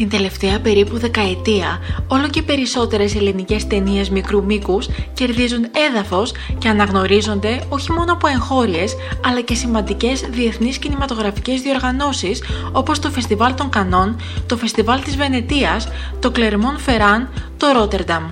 Την 0.00 0.08
τελευταία 0.08 0.60
περίπου 0.60 0.98
δεκαετία, 0.98 1.78
όλο 2.08 2.28
και 2.28 2.42
περισσότερες 2.42 3.14
ελληνικές 3.14 3.66
ταινίες 3.66 4.10
μικρού 4.10 4.44
μήκους 4.44 4.88
κερδίζουν 5.14 5.66
έδαφος 5.90 6.32
και 6.58 6.68
αναγνωρίζονται 6.68 7.60
όχι 7.68 7.92
μόνο 7.92 8.12
από 8.12 8.26
εγχώριες, 8.28 8.96
αλλά 9.24 9.40
και 9.40 9.54
σημαντικές 9.54 10.20
διεθνείς 10.20 10.78
κινηματογραφικές 10.78 11.60
διοργανώσεις 11.60 12.42
όπως 12.72 12.98
το 12.98 13.10
Φεστιβάλ 13.10 13.54
των 13.54 13.70
Κανών, 13.70 14.20
το 14.46 14.56
Φεστιβάλ 14.56 15.02
της 15.02 15.16
Βενετίας, 15.16 15.88
το 16.20 16.30
Κλερμόν 16.30 16.78
Φεράν, 16.78 17.28
το 17.56 17.72
Ρότερνταμ. 17.72 18.24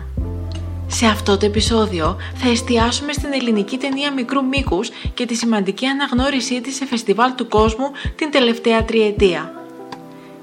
Σε 0.86 1.06
αυτό 1.06 1.36
το 1.36 1.46
επεισόδιο 1.46 2.16
θα 2.34 2.48
εστιάσουμε 2.48 3.12
στην 3.12 3.32
ελληνική 3.32 3.76
ταινία 3.76 4.12
μικρού 4.12 4.44
μήκους 4.44 4.88
και 5.14 5.26
τη 5.26 5.34
σημαντική 5.34 5.86
αναγνώρισή 5.86 6.60
της 6.60 6.74
σε 6.76 6.86
φεστιβάλ 6.86 7.34
του 7.34 7.48
κόσμου 7.48 7.90
την 8.16 8.30
τελευταία 8.30 8.84
τριετία 8.84 9.57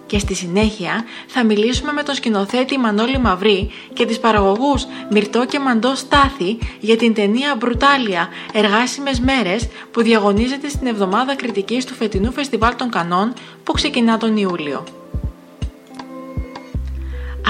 και 0.05 0.19
στη 0.19 0.35
συνέχεια 0.35 1.03
θα 1.27 1.43
μιλήσουμε 1.43 1.91
με 1.91 2.03
τον 2.03 2.15
σκηνοθέτη 2.15 2.77
Μανώλη 2.77 3.17
Μαυρή 3.17 3.71
και 3.93 4.05
τις 4.05 4.19
παραγωγούς 4.19 4.85
Μυρτό 5.11 5.45
και 5.45 5.59
Μαντό 5.59 5.95
Στάθη 5.95 6.57
για 6.79 6.97
την 6.97 7.13
ταινία 7.13 7.55
«Μπρουτάλια. 7.55 8.27
Εργάσιμες 8.53 9.19
μέρες» 9.19 9.67
που 9.91 10.01
διαγωνίζεται 10.01 10.69
στην 10.69 10.87
εβδομάδα 10.87 11.35
κριτικής 11.35 11.85
του 11.85 11.93
φετινού 11.93 12.31
Φεστιβάλ 12.31 12.75
των 12.75 12.89
Κανών 12.89 13.33
που 13.63 13.71
ξεκινά 13.71 14.17
τον 14.17 14.37
Ιούλιο. 14.37 14.83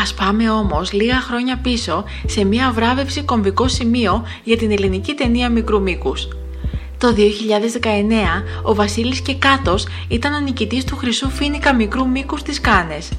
Ας 0.01 0.13
πάμε 0.13 0.49
όμως 0.49 0.93
λίγα 0.93 1.19
χρόνια 1.19 1.57
πίσω 1.57 2.03
σε 2.25 2.43
μια 2.43 2.71
βράβευση 2.71 3.23
κομβικό 3.23 3.67
σημείο 3.67 4.25
για 4.43 4.57
την 4.57 4.71
ελληνική 4.71 5.13
ταινία 5.13 5.49
μικρού 5.49 5.81
μήκους– 5.81 6.27
το 7.05 7.15
2019 7.15 8.43
ο 8.63 8.75
Βασίλης 8.75 9.21
Κεκάτος 9.21 9.87
ήταν 10.07 10.33
ο 10.33 10.39
νικητής 10.39 10.83
του 10.83 10.95
Χρυσού 10.95 11.29
Φίνικα 11.29 11.73
μικρού 11.73 12.07
μήκους 12.07 12.43
της 12.43 12.61
Κάνες. 12.61 13.11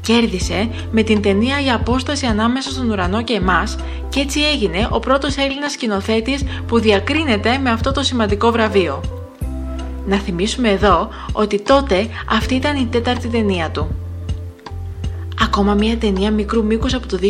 Κέρδισε 0.00 0.68
με 0.90 1.02
την 1.02 1.22
ταινία 1.22 1.60
«Η 1.60 1.70
απόσταση 1.70 2.26
ανάμεσα 2.26 2.70
στον 2.70 2.90
ουρανό 2.90 3.22
και 3.22 3.32
εμάς» 3.32 3.76
και 4.08 4.20
έτσι 4.20 4.40
έγινε 4.40 4.88
ο 4.90 5.00
πρώτος 5.00 5.36
Έλληνας 5.36 5.72
σκηνοθέτης 5.72 6.44
που 6.66 6.78
διακρίνεται 6.78 7.58
με 7.58 7.70
αυτό 7.70 7.92
το 7.92 8.02
σημαντικό 8.02 8.50
βραβείο. 8.50 9.00
Να 10.06 10.16
θυμίσουμε 10.16 10.68
εδώ 10.68 11.08
ότι 11.32 11.60
τότε 11.60 12.08
αυτή 12.28 12.54
ήταν 12.54 12.76
η 12.76 12.86
τέταρτη 12.90 13.28
ταινία 13.28 13.70
του. 13.70 14.01
Ακόμα 15.42 15.74
μια 15.74 15.98
ταινία 15.98 16.30
μικρού 16.30 16.64
μήκους 16.64 16.94
από 16.94 17.06
το 17.06 17.18
2019 17.22 17.26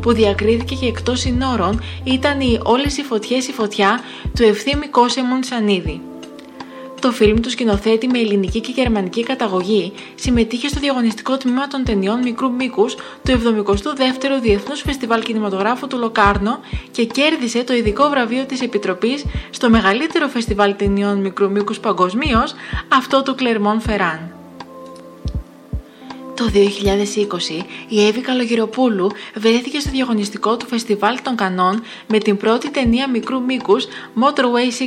που 0.00 0.12
διακρίθηκε 0.12 0.74
και 0.74 0.86
εκτός 0.86 1.20
συνόρων 1.20 1.80
ήταν 2.04 2.40
η 2.40 2.60
«Όλες 2.62 2.96
οι 2.96 3.02
φωτιές 3.02 3.48
η 3.48 3.52
φωτιά» 3.52 4.00
του 4.34 4.42
Ευθύμη 4.42 4.86
Κόσεμον 4.86 5.42
Σανίδη. 5.42 6.00
Το 7.00 7.12
φιλμ 7.12 7.40
του 7.40 7.50
σκηνοθέτη 7.50 8.06
με 8.06 8.18
ελληνική 8.18 8.60
και 8.60 8.72
γερμανική 8.74 9.22
καταγωγή 9.22 9.92
συμμετείχε 10.14 10.68
στο 10.68 10.80
διαγωνιστικό 10.80 11.36
τμήμα 11.36 11.66
των 11.68 11.84
ταινιών 11.84 12.22
μικρού 12.22 12.52
μήκους 12.52 12.94
του 12.94 13.02
72ου 13.24 14.40
Διεθνούς 14.42 14.80
Φεστιβάλ 14.80 15.22
Κινηματογράφου 15.22 15.86
του 15.86 15.98
Λοκάρνο 15.98 16.60
και 16.90 17.04
κέρδισε 17.04 17.64
το 17.64 17.74
ειδικό 17.74 18.08
βραβείο 18.08 18.44
της 18.44 18.60
Επιτροπής 18.60 19.24
στο 19.50 19.70
μεγαλύτερο 19.70 20.28
φεστιβάλ 20.28 20.76
ταινιών 20.76 21.20
μικρού 21.20 21.50
μήκους 21.50 21.78
παγκοσμίως, 21.78 22.54
αυτό 22.88 23.22
του 23.22 23.34
Κλερμόν 23.34 23.80
Φεράν. 23.80 24.35
Το 26.36 26.50
2020 26.54 27.64
η 27.88 28.06
Εύη 28.06 28.20
Καλογυροπούλου 28.20 29.10
βρέθηκε 29.34 29.78
στο 29.78 29.90
διαγωνιστικό 29.90 30.56
του 30.56 30.66
Φεστιβάλ 30.66 31.16
των 31.22 31.36
Κανών 31.36 31.82
με 32.08 32.18
την 32.18 32.36
πρώτη 32.36 32.70
ταινία 32.70 33.10
μικρού 33.10 33.42
μήκους 33.42 33.86
Motorway 34.20 34.82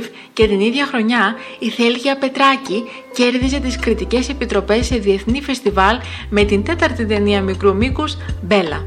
65 0.00 0.08
και 0.32 0.46
την 0.46 0.60
ίδια 0.60 0.86
χρονιά 0.86 1.34
η 1.58 1.68
Θέλγια 1.68 2.16
Πετράκη 2.18 2.84
κέρδιζε 3.14 3.58
τις 3.58 3.78
κριτικές 3.78 4.28
επιτροπές 4.28 4.86
σε 4.86 4.96
διεθνή 4.96 5.42
φεστιβάλ 5.42 5.98
με 6.30 6.44
την 6.44 6.62
τέταρτη 6.64 7.06
ταινία 7.06 7.42
μικρού 7.42 7.74
μήκους 7.74 8.16
Μπέλα. 8.42 8.84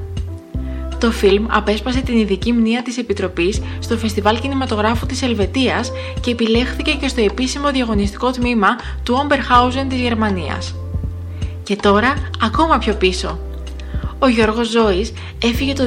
Το 0.99 1.11
φιλμ 1.11 1.45
απέσπασε 1.49 2.01
την 2.01 2.17
ειδική 2.17 2.51
μνήμα 2.51 2.81
της 2.81 2.97
Επιτροπής 2.97 3.61
στο 3.79 3.97
Φεστιβάλ 3.97 4.39
Κινηματογράφου 4.39 5.05
της 5.05 5.21
Ελβετίας 5.21 5.91
και 6.21 6.31
επιλέχθηκε 6.31 6.91
και 6.91 7.07
στο 7.07 7.21
επίσημο 7.21 7.71
διαγωνιστικό 7.71 8.31
τμήμα 8.31 8.67
του 9.03 9.27
Oberhausen 9.27 9.85
της 9.89 9.99
Γερμανίας. 9.99 10.75
Και 11.65 11.75
τώρα 11.75 12.13
ακόμα 12.41 12.77
πιο 12.77 12.93
πίσω. 12.93 13.39
Ο 14.19 14.27
Γιώργος 14.27 14.69
Ζώης 14.69 15.13
έφυγε 15.43 15.73
το 15.73 15.83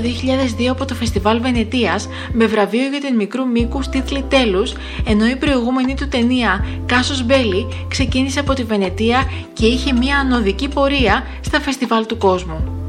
2002 0.58 0.66
από 0.70 0.84
το 0.84 0.94
Φεστιβάλ 0.94 1.40
Βενετίας 1.40 2.08
με 2.32 2.46
βραβείο 2.46 2.88
για 2.88 3.00
την 3.00 3.14
μικρού 3.14 3.48
μήκου 3.48 3.80
τίτλη 3.90 4.24
τέλους, 4.28 4.72
ενώ 5.06 5.26
η 5.26 5.36
προηγούμενη 5.36 5.94
του 5.94 6.08
ταινία 6.08 6.66
«Κάσος 6.86 7.24
Μπέλη» 7.24 7.66
ξεκίνησε 7.88 8.40
από 8.40 8.54
τη 8.54 8.64
Βενετία 8.64 9.30
και 9.52 9.66
είχε 9.66 9.92
μια 9.92 10.18
ανωδική 10.18 10.68
πορεία 10.68 11.26
στα 11.40 11.60
φεστιβάλ 11.60 12.06
του 12.06 12.16
κόσμου. 12.16 12.87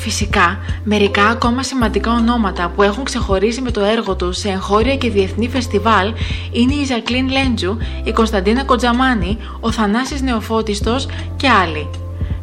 Φυσικά, 0.00 0.58
μερικά 0.84 1.26
ακόμα 1.26 1.62
σημαντικά 1.62 2.12
ονόματα 2.12 2.72
που 2.76 2.82
έχουν 2.82 3.04
ξεχωρίσει 3.04 3.60
με 3.60 3.70
το 3.70 3.80
έργο 3.80 4.16
τους 4.16 4.38
σε 4.38 4.48
εγχώρια 4.48 4.96
και 4.96 5.10
διεθνή 5.10 5.48
φεστιβάλ 5.48 6.12
είναι 6.52 6.74
η 6.74 6.84
Ζακλίν 6.84 7.30
Λέντζου, 7.30 7.76
η 8.04 8.12
Κωνσταντίνα 8.12 8.64
Κοντζαμάνη, 8.64 9.38
ο 9.60 9.70
Θανάσης 9.70 10.22
Νεοφώτιστος 10.22 11.08
και 11.36 11.48
άλλοι. 11.48 11.90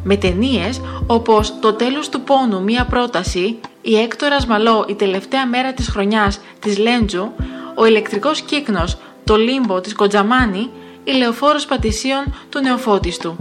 Με 0.02 0.16
ταινίες 0.16 0.80
όπως 1.06 1.52
«Το 1.60 1.72
τέλος 1.72 2.08
του 2.08 2.20
πόνου, 2.20 2.62
μία 2.62 2.84
πρόταση», 2.84 3.58
«Η 3.82 3.96
Έκτορας 3.96 4.46
Μαλό, 4.46 4.84
η 4.88 4.94
τελευταία 4.94 5.46
μέρα 5.46 5.72
της 5.72 5.88
χρονιάς» 5.88 6.40
της 6.60 6.78
Λέντζου, 6.78 7.32
«Ο 7.74 7.86
ηλεκτρικός 7.86 8.40
κύκνος», 8.40 8.96
«Το 9.24 9.36
λίμπο» 9.36 9.80
της 9.80 9.94
Κοντζαμάνη, 9.94 10.70
«Η 11.04 11.12
Λεωφόρος 11.12 11.66
Πατησίων» 11.66 12.24
του 12.48 12.60
Νεοφώτιστου. 12.60 13.36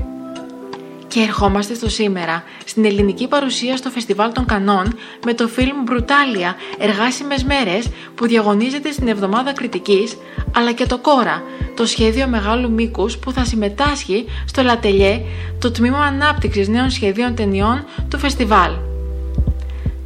Και 1.07 1.19
ερχόμαστε 1.19 1.73
στο 1.73 1.89
σήμερα, 1.89 2.43
στην 2.65 2.85
ελληνική 2.85 3.27
παρουσία 3.27 3.77
στο 3.77 3.89
Φεστιβάλ 3.89 4.31
των 4.31 4.45
Κανών 4.45 4.95
με 5.25 5.33
το 5.33 5.47
φιλμ 5.47 5.83
«Μπρουτάλια. 5.83 6.55
Εργάσιμες 6.77 7.43
μέρες» 7.43 7.87
που 8.15 8.27
διαγωνίζεται 8.27 8.91
στην 8.91 9.07
Εβδομάδα 9.07 9.53
Κριτικής, 9.53 10.17
αλλά 10.55 10.71
και 10.71 10.85
το 10.85 10.97
«Κόρα», 10.97 11.43
το 11.75 11.85
σχέδιο 11.85 12.27
μεγάλου 12.27 12.71
μήκους 12.71 13.17
που 13.17 13.31
θα 13.31 13.45
συμμετάσχει 13.45 14.25
στο 14.45 14.61
Λατελιέ, 14.61 15.21
το 15.59 15.71
Τμήμα 15.71 15.99
Ανάπτυξης 15.99 16.67
Νέων 16.67 16.89
Σχεδίων 16.89 17.35
Ταινιών 17.35 17.85
του 18.09 18.19
Φεστιβάλ. 18.19 18.86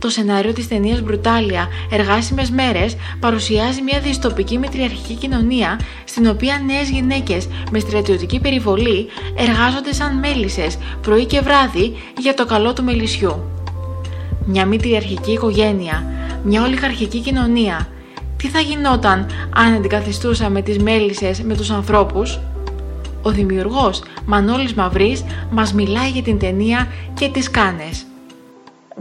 Το 0.01 0.09
σενάριο 0.09 0.53
της 0.53 0.67
ταινίας 0.67 1.01
«Μπρουτάλια. 1.01 1.67
Εργάσιμες 1.91 2.50
μέρες» 2.50 2.95
παρουσιάζει 3.19 3.81
μια 3.81 4.00
δυστοπική 4.00 4.57
μετριαρχική 4.57 5.13
κοινωνία 5.13 5.79
στην 6.03 6.28
οποία 6.28 6.62
νέες 6.66 6.89
γυναίκες 6.89 7.47
με 7.72 7.79
στρατιωτική 7.79 8.40
περιβολή 8.40 9.07
εργάζονται 9.38 9.94
σαν 9.94 10.19
μέλισσες 10.19 10.78
πρωί 11.01 11.25
και 11.25 11.40
βράδυ 11.40 11.95
για 12.19 12.34
το 12.34 12.45
καλό 12.45 12.73
του 12.73 12.84
μελισσιού. 12.84 13.44
Μια 14.45 14.66
μητριαρχική 14.66 15.31
οικογένεια, 15.31 16.06
μια 16.44 16.63
ολιγαρχική 16.63 17.19
κοινωνία. 17.19 17.87
Τι 18.37 18.47
θα 18.47 18.59
γινόταν 18.59 19.29
αν 19.55 19.73
αντικαθιστούσαμε 19.73 20.61
τις 20.61 20.78
μέλισσες 20.78 21.41
με 21.41 21.55
τους 21.55 21.70
ανθρώπους; 21.70 22.40
Ο 23.22 23.31
δημιουργός 23.31 24.03
Μανώλης 24.25 24.73
Μαυρής 24.73 25.23
μας 25.52 25.73
μιλάει 25.73 26.09
για 26.09 26.23
την 26.23 26.40
ταινία 26.40 26.87
και 27.14 27.29
τις 27.29 27.52
κάνες. 27.52 28.05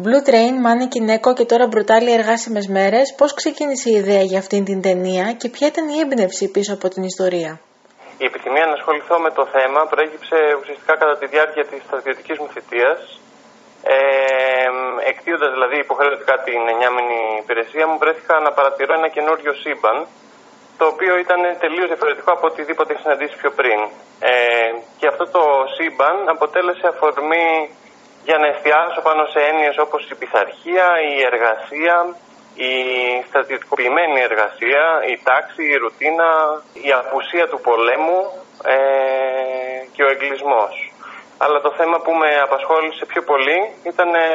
Blue 0.06 0.23
Train, 0.29 0.55
Μάνι 0.64 0.87
Κινέκο 0.94 1.31
και 1.38 1.47
τώρα 1.52 1.67
Μπρουτάλι 1.70 2.12
Εργάσιμες 2.19 2.67
Μέρες, 2.76 3.06
πώς 3.19 3.31
ξεκίνησε 3.41 3.88
η 3.91 3.97
ιδέα 4.02 4.23
για 4.31 4.38
αυτήν 4.38 4.62
την 4.69 4.79
ταινία 4.87 5.26
και 5.41 5.49
ποια 5.55 5.67
ήταν 5.73 5.85
η 5.94 5.97
έμπνευση 6.05 6.44
πίσω 6.55 6.73
από 6.79 6.87
την 6.94 7.02
ιστορία; 7.12 7.52
Η 8.23 8.25
επιθυμία 8.31 8.67
να 8.70 8.75
ασχοληθώ 8.79 9.17
με 9.26 9.31
το 9.38 9.44
θέμα 9.55 9.81
προέκυψε 9.93 10.38
ουσιαστικά 10.61 10.94
κατά 11.02 11.14
τη 11.20 11.26
διάρκεια 11.35 11.64
της 11.70 11.81
στρατιωτικής 11.87 12.37
μου 12.41 12.49
θητείας. 12.55 12.99
Ε, 13.94 13.97
εκτίοντας 15.11 15.50
δηλαδή 15.56 15.76
υποχρεωτικά 15.87 16.35
την 16.47 16.61
εννιάμενη 16.73 17.19
υπηρεσία 17.43 17.85
μου, 17.88 17.97
βρέθηκα 18.02 18.35
να 18.47 18.50
παρατηρώ 18.58 18.93
ένα 19.00 19.08
καινούριο 19.17 19.52
σύμπαν, 19.62 19.97
το 20.79 20.85
οποίο 20.93 21.12
ήταν 21.25 21.41
τελείως 21.64 21.88
διαφορετικό 21.93 22.31
από 22.37 22.44
οτιδήποτε 22.50 22.88
είχα 22.93 23.02
συναντήσει 23.05 23.35
πιο 23.43 23.50
πριν. 23.61 23.79
Ε, 24.31 24.32
και 24.99 25.06
αυτό 25.12 25.25
το 25.37 25.43
σύμπαν 25.76 26.17
αποτέλεσε 26.35 26.87
αφορμή 26.93 27.47
για 28.25 28.39
να 28.39 28.47
εστιάσω 28.47 29.01
πάνω 29.09 29.23
σε 29.33 29.41
έννοιες 29.51 29.77
όπως 29.79 30.11
η 30.11 30.15
πειθαρχία, 30.15 30.87
η 31.13 31.15
εργασία, 31.31 31.97
η 32.55 32.73
στρατιωτικοποιημένη 33.29 34.21
εργασία, 34.21 34.85
η 35.13 35.15
τάξη, 35.29 35.63
η 35.73 35.77
ρουτίνα, 35.77 36.31
η 36.87 36.93
απουσία 37.01 37.47
του 37.49 37.61
πολέμου 37.61 38.21
ε, 38.75 38.79
και 39.95 40.03
ο 40.03 40.09
εγκλισμός. 40.15 40.75
αλλά 41.45 41.61
το 41.61 41.73
θέμα 41.79 41.97
που 42.01 42.13
με 42.13 42.31
απασχόλησε 42.47 43.05
πιο 43.13 43.23
πολύ 43.23 43.61
ήταν 43.91 44.15
ε, 44.15 44.29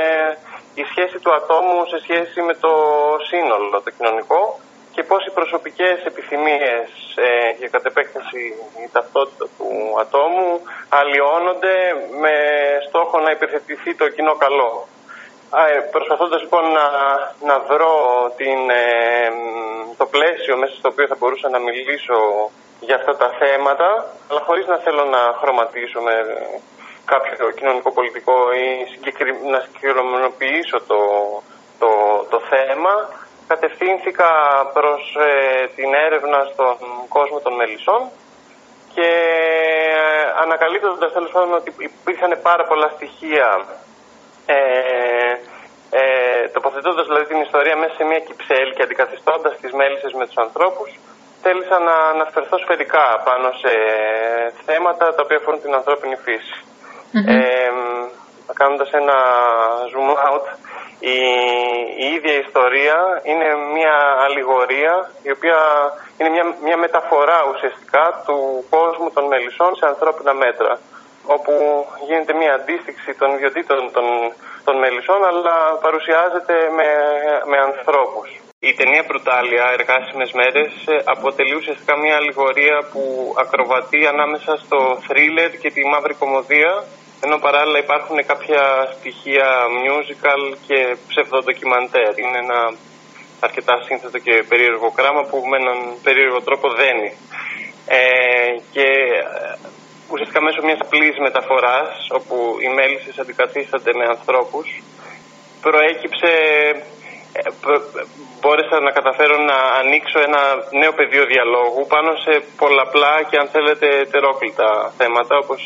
η 0.82 0.84
σχέση 0.92 1.18
του 1.20 1.34
ατόμου 1.34 1.86
σε 1.92 1.98
σχέση 2.06 2.42
με 2.42 2.54
το 2.54 2.74
σύνολο, 3.30 3.82
το 3.86 3.92
κοινωνικό 3.98 4.60
και 4.95 5.03
πώς 5.03 5.25
οι 5.25 5.31
προσωπικές 5.39 5.97
επιθυμίες 6.06 6.88
ε, 7.15 7.51
και 7.59 7.68
κατ' 7.69 7.86
επέκταση 7.86 8.42
η 8.86 8.89
ταυτότητα 8.92 9.45
του 9.57 9.69
ατόμου 10.00 10.50
αλλοιώνονται 10.89 11.75
με 12.21 12.36
στόχο 12.88 13.19
να 13.19 13.31
υπηρετηθεί 13.31 13.95
το 13.95 14.09
κοινό 14.09 14.36
καλό. 14.36 14.88
Ε, 15.74 15.80
προσπαθώντας 15.95 16.42
λοιπόν 16.42 16.65
να, 16.77 16.86
να 17.50 17.56
βρω 17.59 17.95
την, 18.39 18.59
ε, 18.69 18.83
το 19.97 20.06
πλαίσιο 20.06 20.57
μέσα 20.57 20.75
στο 20.75 20.89
οποίο 20.92 21.07
θα 21.07 21.15
μπορούσα 21.19 21.50
να 21.50 21.59
μιλήσω 21.59 22.18
για 22.80 22.95
αυτά 22.95 23.13
τα 23.18 23.30
θέματα, 23.39 23.89
αλλά 24.30 24.41
χωρίς 24.48 24.65
να 24.68 24.77
θέλω 24.77 25.03
να 25.06 25.21
χρωματίσω 25.39 26.00
με 26.01 26.13
κάποιο 27.06 27.51
κοινωνικό-πολιτικό 27.57 28.38
ή 28.63 28.68
να 29.51 29.59
συγκεκριμενοποιήσω 29.59 30.77
το, 30.88 31.01
το, 31.80 31.89
το 32.30 32.39
θέμα, 32.51 32.94
κατευθύνθηκα 33.47 34.30
προς 34.74 35.01
ε, 35.30 35.68
την 35.75 35.94
έρευνα 35.94 36.39
στον 36.51 36.77
κόσμο 37.07 37.39
των 37.39 37.53
μελισσών 37.53 38.01
και 38.95 39.09
ε, 40.00 40.42
ανακαλύπτοντας 40.44 41.13
τέλος 41.13 41.31
πάντων 41.31 41.53
ότι 41.53 41.74
υπήρχαν 41.77 42.31
πάρα 42.42 42.63
πολλά 42.65 42.88
στοιχεία 42.95 43.65
ε, 44.45 44.57
ε, 45.89 46.47
τοποθετώντας 46.56 47.06
δηλαδή 47.06 47.25
την 47.25 47.42
ιστορία 47.42 47.75
μέσα 47.75 47.94
σε 47.95 48.03
μια 48.03 48.19
κυψέλη 48.19 48.74
και 48.74 48.83
αντικαθιστώντας 48.83 49.53
τις 49.62 49.71
μέλισσες 49.71 50.13
με 50.13 50.25
τους 50.25 50.38
ανθρώπους 50.45 50.89
θέλησα 51.45 51.77
να 51.89 51.95
αναφερθώ 52.13 52.57
σφαιρικά 52.57 53.06
πάνω 53.27 53.48
σε 53.62 53.71
θέματα 54.65 55.06
τα 55.15 55.21
οποία 55.24 55.38
αφορούν 55.38 55.62
την 55.62 55.74
ανθρώπινη 55.80 56.15
φύση. 56.25 56.57
Ε, 57.33 57.71
κάνοντας 58.59 58.89
ένα 59.01 59.18
zoom 59.91 60.12
out, 60.27 60.45
η, 61.00 61.18
η 62.06 62.06
ίδια 62.15 62.36
ιστορία 62.45 63.21
είναι 63.24 63.47
μια 63.74 63.95
αλληγορία 64.25 65.12
η 65.24 65.31
οποία 65.31 65.59
είναι 66.18 66.30
μια, 66.30 66.56
μια 66.63 66.77
μεταφορά 66.77 67.39
ουσιαστικά 67.53 68.24
του 68.25 68.65
κόσμου 68.69 69.12
των 69.12 69.24
μελισσών 69.31 69.75
σε 69.75 69.86
ανθρώπινα 69.86 70.33
μέτρα 70.33 70.80
όπου 71.25 71.53
γίνεται 72.07 72.33
μια 72.33 72.53
αντίστοιξη 72.53 73.13
των 73.19 73.33
ιδιωτήτων 73.33 73.92
των, 73.92 74.06
των 74.63 74.75
μελισσών 74.77 75.25
αλλά 75.25 75.56
παρουσιάζεται 75.86 76.56
με, 76.77 76.89
με 77.45 77.57
ανθρώπους. 77.57 78.30
Η 78.59 78.74
ταινία 78.74 79.03
Μπρουτάλια, 79.07 79.65
Εργάσιμες 79.77 80.31
Μέρες, 80.31 80.71
αποτελεί 81.03 81.56
ουσιαστικά 81.56 81.98
μια 81.98 82.15
αλληγορία 82.15 82.77
που 82.91 83.33
ακροβατεί 83.38 84.07
ανάμεσα 84.07 84.57
στο 84.57 85.00
θρίλερ 85.07 85.51
και 85.62 85.71
τη 85.71 85.81
μαύρη 85.86 86.13
κομμωδία 86.13 86.83
ενώ 87.23 87.38
παράλληλα 87.38 87.79
υπάρχουν 87.79 88.25
κάποια 88.25 88.62
στοιχεία 88.97 89.47
musical 89.85 90.41
και 90.67 90.97
ψευδοντοκιμαντέρ. 91.07 92.19
Είναι 92.19 92.38
ένα 92.45 92.73
αρκετά 93.39 93.75
σύνθετο 93.85 94.17
και 94.25 94.44
περίεργο 94.50 94.91
κράμα 94.91 95.21
που 95.29 95.38
με 95.50 95.57
έναν 95.57 95.77
περίεργο 96.03 96.41
τρόπο 96.41 96.67
δένει. 96.69 97.09
Ε, 97.88 98.00
και 98.71 98.81
ε, 98.81 99.57
ουσιαστικά 100.12 100.41
μέσω 100.41 100.62
μιας 100.63 100.79
απλής 100.81 101.15
μεταφοράς, 101.27 101.89
όπου 102.17 102.35
οι 102.63 102.69
μέλισσες 102.77 103.17
αντικαθίστανται 103.19 103.91
με 104.00 104.06
ανθρώπους, 104.15 104.67
προέκυψε, 105.62 106.31
ε, 107.39 107.41
μπόρεσα 108.39 108.77
να 108.79 108.91
καταφέρω 108.97 109.38
να 109.51 109.57
ανοίξω 109.81 110.19
ένα 110.27 110.41
νέο 110.81 110.94
πεδίο 111.00 111.25
διαλόγου 111.25 111.85
πάνω 111.94 112.12
σε 112.25 112.33
πολλαπλά 112.62 113.15
και 113.29 113.38
αν 113.41 113.47
θέλετε 113.47 113.88
τερόκλητα 114.13 114.94
θέματα, 114.97 115.35
όπως 115.44 115.62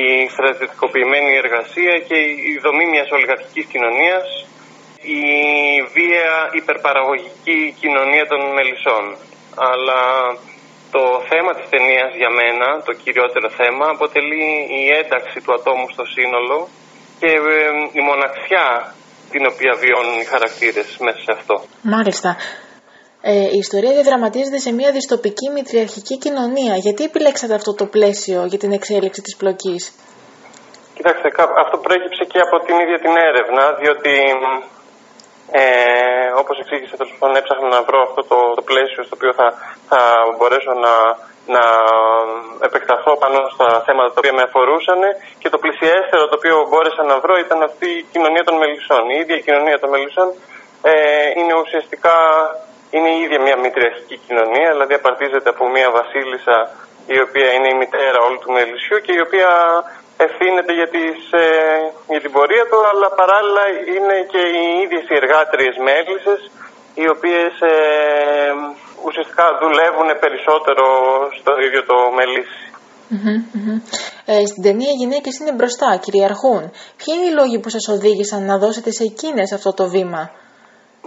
η 0.00 0.06
στρατιωτικοποιημένη 0.34 1.32
εργασία 1.42 1.94
και 2.08 2.18
η 2.50 2.52
δομή 2.64 2.86
μιας 2.92 3.08
ολιγαρχικής 3.16 3.66
κοινωνίας, 3.72 4.24
η 5.20 5.22
βία 5.96 6.32
υπερπαραγωγική 6.60 7.60
κοινωνία 7.80 8.24
των 8.32 8.40
μελισσών. 8.56 9.04
Αλλά 9.68 10.02
το 10.94 11.02
θέμα 11.30 11.52
της 11.58 11.66
ταινίας 11.72 12.10
για 12.20 12.30
μένα, 12.40 12.66
το 12.88 12.92
κυριότερο 13.02 13.48
θέμα, 13.60 13.86
αποτελεί 13.96 14.46
η 14.80 14.82
ένταξη 15.00 15.38
του 15.44 15.52
ατόμου 15.58 15.86
στο 15.94 16.04
σύνολο 16.16 16.58
και 17.20 17.30
η 17.98 18.02
μοναξιά 18.10 18.68
την 19.32 19.42
οποία 19.52 19.72
βιώνουν 19.82 20.18
οι 20.20 20.24
χαρακτήρες 20.32 20.88
μέσα 21.06 21.20
σε 21.26 21.32
αυτό. 21.38 21.54
Μάλιστα. 21.82 22.36
Ε, 23.24 23.32
η 23.56 23.58
ιστορία 23.64 23.92
διαδραματίζεται 23.92 24.58
σε 24.58 24.72
μια 24.72 24.90
δυστοπική 24.90 25.50
μητριαρχική 25.50 26.18
κοινωνία. 26.18 26.74
Γιατί 26.76 27.04
επιλέξατε 27.04 27.54
αυτό 27.54 27.74
το 27.74 27.86
πλαίσιο 27.86 28.44
για 28.46 28.58
την 28.58 28.72
εξέλιξη 28.72 29.20
της 29.22 29.36
πλοκής; 29.36 29.82
Κοιτάξτε, 30.96 31.28
αυτό 31.64 31.76
προέκυψε 31.84 32.24
και 32.32 32.40
από 32.46 32.56
την 32.66 32.76
ίδια 32.82 32.98
την 33.04 33.14
έρευνα, 33.28 33.64
διότι 33.80 34.14
ε, 35.60 35.64
όπως 36.42 36.56
εξήγησε 36.62 36.94
τέλος 37.00 37.14
πάντων 37.18 37.36
έψαχνα 37.40 37.68
να 37.76 37.82
βρω 37.88 38.00
αυτό 38.08 38.20
το, 38.30 38.38
το 38.58 38.62
πλαίσιο 38.70 39.02
στο 39.06 39.14
οποίο 39.18 39.32
θα, 39.38 39.46
θα 39.90 40.00
μπορέσω 40.36 40.72
να, 40.84 40.94
να 41.54 41.64
επεκταθώ 42.68 43.12
πάνω 43.22 43.38
στα 43.54 43.68
θέματα 43.86 44.10
τα 44.12 44.18
οποία 44.20 44.34
με 44.38 44.44
αφορούσαν 44.48 45.00
και 45.40 45.48
το 45.52 45.58
πλησιέστερο 45.62 46.22
το 46.30 46.36
οποίο 46.40 46.56
μπόρεσα 46.68 47.02
να 47.10 47.16
βρω 47.22 47.34
ήταν 47.44 47.58
αυτή 47.70 47.88
η 48.00 48.04
κοινωνία 48.12 48.44
των 48.48 48.56
μελισσών. 48.62 49.02
Η 49.14 49.16
ίδια 49.22 49.36
η 49.40 49.44
κοινωνία 49.46 49.78
των 49.82 49.88
μελισσών 49.94 50.28
ε, 50.90 50.94
είναι 51.38 51.54
ουσιαστικά 51.62 52.16
είναι 52.94 53.10
η 53.16 53.18
ίδια 53.24 53.40
μια 53.46 53.56
μητριαρχική 53.64 54.16
κοινωνία, 54.26 54.68
δηλαδή 54.74 54.94
απαρτίζεται 55.00 55.48
από 55.54 55.64
μια 55.74 55.88
βασίλισσα 55.98 56.56
η 57.14 57.18
οποία 57.26 57.48
είναι 57.54 57.68
η 57.74 57.76
μητέρα 57.82 58.18
όλου 58.26 58.38
του 58.42 58.52
μελισσιού 58.56 58.98
και 59.04 59.12
η 59.18 59.20
οποία 59.26 59.50
ευθύνεται 60.26 60.72
για, 60.78 60.88
τις, 60.94 61.18
ε, 61.44 61.46
για 62.12 62.20
την 62.24 62.32
πορεία 62.36 62.64
του, 62.70 62.78
αλλά 62.90 63.08
παράλληλα 63.20 63.64
είναι 63.94 64.16
και 64.32 64.42
οι 64.54 64.64
ίδιες 64.84 65.04
οι 65.08 65.14
εργάτριες 65.22 65.76
μέλισσες, 65.88 66.40
οι 67.00 67.06
οποίες 67.14 67.52
ε, 67.72 67.74
ουσιαστικά 69.06 69.46
δουλεύουν 69.62 70.08
περισσότερο 70.24 70.86
στο 71.38 71.52
ίδιο 71.66 71.82
το 71.90 71.96
μελισσι 72.18 72.62
Ε, 74.24 74.46
στην 74.46 74.62
ταινία 74.62 74.90
οι 74.90 75.00
γυναίκες 75.02 75.38
είναι 75.38 75.52
μπροστά, 75.52 75.96
κυριαρχούν. 76.04 76.62
Ποιοι 76.98 77.14
είναι 77.14 77.26
οι 77.26 77.34
λόγοι 77.40 77.58
που 77.60 77.68
σας 77.68 77.88
οδήγησαν 77.88 78.44
να 78.44 78.58
δώσετε 78.58 78.90
σε 78.90 79.02
εκείνες 79.02 79.52
αυτό 79.52 79.72
το 79.72 79.88
βήμα; 79.88 80.30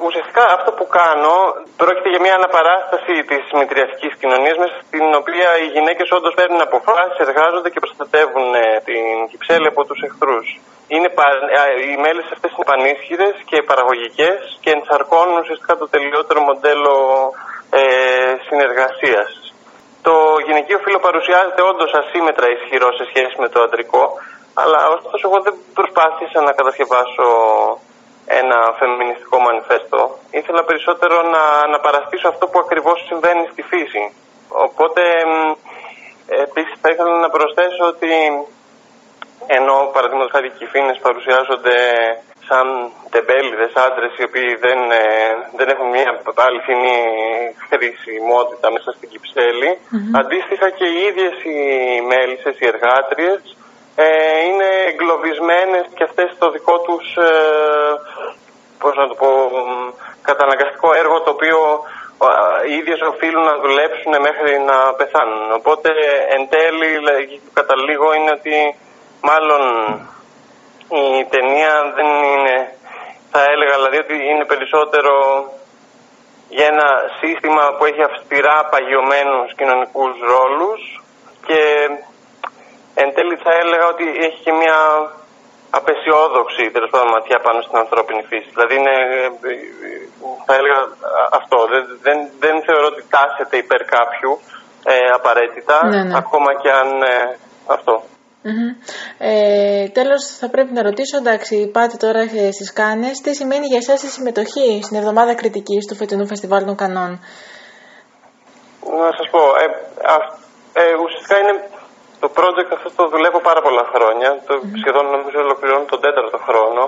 Ουσιαστικά 0.03 0.43
αυτό 0.57 0.69
που 0.77 0.87
κάνω 0.99 1.35
πρόκειται 1.81 2.09
για 2.13 2.23
μια 2.25 2.35
αναπαράσταση 2.39 3.13
της 3.31 3.43
μητριαστική 3.59 4.09
κοινωνίας, 4.21 4.57
μέσα 4.63 4.75
στην 4.85 5.05
οποία 5.21 5.49
οι 5.61 5.67
γυναίκες 5.75 6.07
όντως 6.17 6.33
παίρνουν 6.39 6.61
αποφάσεις, 6.67 7.17
εργάζονται 7.27 7.69
και 7.73 7.83
προστατεύουν 7.83 8.47
ε, 8.55 8.65
την 8.87 9.03
κυψέλη 9.31 9.67
από 9.73 9.81
τους 9.87 9.99
εχθρούς. 10.07 10.47
Είναι, 10.93 11.09
οι 11.91 11.95
μέλες 12.05 12.27
αυτές 12.35 12.51
είναι 12.53 12.69
πανίσχυρες 12.71 13.35
και 13.49 13.57
παραγωγικές 13.69 14.39
και 14.63 14.71
ενσαρκώνουν 14.77 15.37
ουσιαστικά 15.43 15.73
το 15.81 15.87
τελειότερο 15.93 16.39
μοντέλο 16.49 16.95
ε, 17.79 17.83
συνεργασίας. 18.47 19.29
Το 20.07 20.15
γυναικείο 20.45 20.79
φύλλο 20.83 20.99
παρουσιάζεται 21.07 21.61
όντως 21.71 21.91
ασύμετρα 22.01 22.47
ισχυρό 22.55 22.89
σε 22.99 23.03
σχέση 23.09 23.35
με 23.43 23.49
το 23.53 23.59
αντρικό, 23.65 24.03
αλλά 24.61 24.79
ωστόσο 24.95 25.23
εγώ 25.29 25.39
δεν 25.45 25.55
προσπάθησα 25.77 26.39
να 26.47 26.51
κατασκευάσω 26.59 27.27
ένα 28.25 28.57
φεμινιστικό 28.79 29.39
μανιφέστο. 29.39 30.17
Ήθελα 30.31 30.63
περισσότερο 30.63 31.21
να, 31.21 31.67
να 31.67 31.79
παραστήσω 31.79 32.27
αυτό 32.27 32.47
που 32.47 32.59
ακριβώς 32.59 33.05
συμβαίνει 33.07 33.47
στη 33.51 33.61
φύση. 33.61 34.03
Οπότε 34.49 35.01
επίσης 36.45 36.77
θα 36.81 36.89
ήθελα 36.89 37.19
να 37.19 37.29
προσθέσω 37.29 37.83
ότι 37.93 38.11
ενώ 39.47 39.89
παραδείγματος 39.93 40.31
χάρη 40.31 40.51
οι 40.59 40.65
φίνες 40.65 40.99
παρουσιάζονται 41.05 41.77
σαν 42.47 42.67
τεμπέληδες 43.09 43.73
άντρες 43.85 44.11
οι 44.17 44.23
οποίοι 44.29 44.51
δεν, 44.65 44.79
ε, 44.91 45.05
δεν 45.57 45.67
έχουν 45.73 45.87
μια 45.95 46.21
αληθινή 46.47 46.97
χρησιμότητα 47.69 48.71
μέσα 48.71 48.91
στην 48.91 49.09
κυψέλη, 49.09 49.71
αντίστοιχα 50.21 50.69
και 50.77 50.87
οι 50.93 50.97
ίδιες 51.09 51.35
οι 51.49 51.57
μέλισσες, 52.11 52.55
οι 52.59 52.65
εργάτριες, 52.73 53.41
ε, 53.95 54.05
είναι 54.47 54.69
εγκλωβισμένες 54.89 55.85
και 55.95 56.03
αυτές 56.03 56.31
στο 56.35 56.49
δικό 56.51 56.79
τους, 56.79 57.15
ε, 57.15 57.31
πώς 58.79 58.95
να 58.95 59.07
το 59.07 59.15
πω, 59.15 59.29
καταναγκαστικό 60.21 60.93
έργο 60.93 61.21
το 61.21 61.31
οποίο 61.31 61.59
οι 62.67 62.73
ίδιες 62.79 63.01
οφείλουν 63.01 63.43
να 63.43 63.57
δουλέψουν 63.63 64.13
μέχρι 64.27 64.59
να 64.69 64.77
πεθάνουν. 64.93 65.51
Οπότε 65.51 65.89
εν 66.35 66.49
τέλει 66.49 66.89
καταλήγω 67.53 68.13
είναι 68.13 68.31
ότι 68.39 68.55
μάλλον 69.29 69.63
η 71.19 71.25
ταινία 71.33 71.73
δεν 71.95 72.09
είναι, 72.31 72.55
θα 73.31 73.41
έλεγα 73.53 73.75
δηλαδή 73.75 73.97
ότι 73.97 74.15
είναι 74.31 74.45
περισσότερο 74.45 75.13
για 76.49 76.65
ένα 76.65 76.87
σύστημα 77.19 77.63
που 77.75 77.85
έχει 77.85 78.03
αυστηρά 78.09 78.57
παγιωμένους 78.71 79.55
κοινωνικούς 79.59 80.13
ρόλους 80.33 80.81
και 81.47 81.61
εν 83.01 83.09
τέλει 83.15 83.35
θα 83.45 83.51
έλεγα 83.61 83.85
ότι 83.93 84.05
έχει 84.27 84.39
και 84.45 84.53
μια 84.61 84.77
απεσιόδοξη 85.79 86.63
τέλος 86.75 86.89
πάντων 86.91 87.09
ματιά 87.15 87.39
πάνω 87.45 87.59
στην 87.65 87.77
ανθρώπινη 87.83 88.21
φύση. 88.29 88.49
Δηλαδή 88.55 88.73
είναι, 88.79 88.95
θα 90.47 90.53
έλεγα 90.59 90.79
αυτό. 91.39 91.57
Δεν, 91.73 91.83
δεν, 92.05 92.17
δεν 92.43 92.55
θεωρώ 92.65 92.87
ότι 92.93 93.03
τάσεται 93.15 93.55
υπέρ 93.63 93.81
κάποιου 93.95 94.31
ε, 94.93 94.95
απαραίτητα, 95.19 95.75
ναι, 95.85 96.03
ναι. 96.03 96.17
ακόμα 96.21 96.49
και 96.61 96.69
αν 96.81 96.89
ε, 97.01 97.37
αυτό. 97.75 97.95
Ε, 99.17 99.87
τέλος 99.89 100.21
θα 100.39 100.49
πρέπει 100.49 100.73
να 100.73 100.81
ρωτήσω, 100.81 101.17
εντάξει 101.17 101.69
πάτε 101.73 101.97
τώρα 101.97 102.21
στις 102.57 102.73
Κάνες, 102.73 103.21
τι 103.21 103.35
σημαίνει 103.35 103.65
για 103.67 103.77
εσάς 103.77 104.03
η 104.03 104.07
συμμετοχή 104.07 104.79
στην 104.83 104.97
εβδομάδα 104.97 105.35
κριτικής 105.35 105.85
του 105.87 105.95
φετινού 105.95 106.27
Φεστιβάλ 106.27 106.65
των 106.65 106.75
Κανών; 106.75 107.11
Να 109.01 109.09
σας 109.17 109.27
πω, 109.31 109.41
ε, 109.61 109.65
ε, 110.81 110.93
ουσιαστικά 111.03 111.35
είναι 111.39 111.55
το 112.23 112.27
project 112.39 112.71
αυτό 112.77 112.89
το 112.99 113.03
δουλεύω 113.13 113.39
πάρα 113.49 113.61
πολλά 113.65 113.85
χρόνια, 113.93 114.29
το 114.47 114.53
mm-hmm. 114.57 114.79
σχεδόν 114.81 115.05
νομίζω 115.15 115.37
ολοκληρώνω 115.47 115.85
τον 115.93 116.01
τέταρτο 116.05 116.37
χρόνο, 116.47 116.83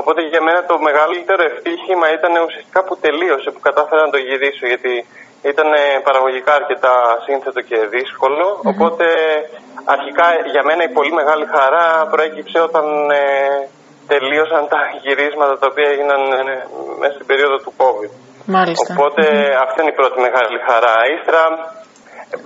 οπότε 0.00 0.20
για 0.32 0.42
μένα 0.46 0.60
το 0.70 0.74
μεγαλύτερο 0.88 1.42
ευτύχημα 1.50 2.06
ήταν 2.18 2.32
ουσιαστικά 2.48 2.80
που 2.86 2.94
τελείωσε, 3.04 3.48
που 3.54 3.62
κατάφερα 3.68 4.00
να 4.06 4.12
το 4.14 4.20
γυρίσω, 4.26 4.64
γιατί 4.72 4.92
ήταν 5.52 5.68
παραγωγικά 6.06 6.52
αρκετά 6.60 6.94
σύνθετο 7.26 7.60
και 7.68 7.78
δύσκολο, 7.96 8.46
οπότε 8.70 9.06
αρχικά 9.94 10.26
για 10.54 10.62
μένα 10.68 10.82
η 10.88 10.92
πολύ 10.98 11.12
μεγάλη 11.20 11.46
χαρά 11.54 11.86
προέκυψε 12.12 12.58
όταν 12.68 12.86
ε, 13.10 13.24
τελείωσαν 14.12 14.62
τα 14.74 14.80
γυρίσματα 15.02 15.54
τα 15.60 15.66
οποία 15.70 15.88
έγιναν 15.92 16.22
ε, 16.32 16.42
μέσα 17.00 17.14
στην 17.18 17.26
περίοδο 17.30 17.56
του 17.64 17.72
COVID. 17.80 18.12
Μάλιστα. 18.56 18.94
Οπότε 18.94 19.24
αυτή 19.64 19.76
είναι 19.80 19.92
η 19.94 19.98
πρώτη 20.00 20.18
μεγάλη 20.26 20.58
χαρά. 20.68 20.94
Ύστερα 21.16 21.42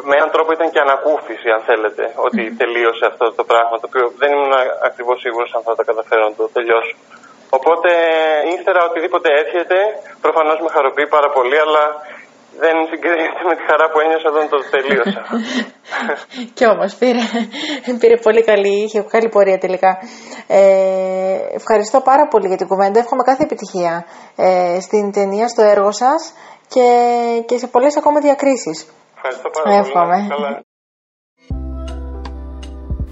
με 0.08 0.14
έναν 0.18 0.30
τρόπο 0.34 0.50
ήταν 0.56 0.68
και 0.74 0.80
ανακούφιση 0.86 1.48
αν 1.56 1.60
θέλετε 1.68 2.02
ότι 2.26 2.40
τελείωσε 2.60 3.04
αυτό 3.10 3.24
το 3.38 3.44
πράγμα 3.50 3.74
το 3.80 3.86
οποίο 3.90 4.04
δεν 4.20 4.28
ήμουν 4.34 4.54
ακριβώς 4.88 5.18
σίγουρος 5.24 5.50
αν 5.56 5.62
θα 5.66 5.74
τα 5.78 5.84
καταφέρω 5.90 6.22
να 6.28 6.34
το 6.40 6.44
τελειώσω. 6.56 6.96
Οπότε 7.56 7.90
ύστερα 8.54 8.80
οτιδήποτε 8.88 9.28
έρχεται 9.42 9.78
προφανώς 10.24 10.58
με 10.64 10.68
χαροποιεί 10.74 11.08
πάρα 11.16 11.28
πολύ 11.36 11.58
αλλά 11.64 11.84
δεν 12.62 12.76
συγκρίνεται 12.90 13.42
με 13.50 13.54
τη 13.58 13.62
χαρά 13.68 13.86
που 13.90 13.98
ένιωσα 14.04 14.28
όταν 14.32 14.48
το 14.52 14.58
τελείωσα. 14.74 15.20
Κι 16.56 16.66
όμως 16.74 16.94
πήρε, 17.00 17.22
πήρε 18.00 18.16
πολύ 18.26 18.42
καλή, 18.50 18.74
είχε 18.84 19.00
καλή 19.14 19.28
πορεία 19.28 19.58
τελικά. 19.58 19.98
Ε, 20.46 20.60
ευχαριστώ 21.60 22.00
πάρα 22.00 22.24
πολύ 22.28 22.46
για 22.48 22.56
την 22.56 22.66
κουβέντα. 22.66 22.98
Εύχομαι 22.98 23.22
κάθε 23.22 23.42
επιτυχία 23.42 24.06
ε, 24.36 24.80
στην 24.80 25.12
ταινία, 25.12 25.48
στο 25.48 25.62
έργο 25.62 25.92
σας 25.92 26.32
και, 26.68 26.86
και 27.46 27.58
σε 27.58 27.66
πολλές 27.66 27.96
ακόμα 27.96 28.20
διακρίσεις. 28.20 28.78
Ευχαριστώ 29.24 29.50
πάρα 29.64 29.82
πολύ. 29.82 30.60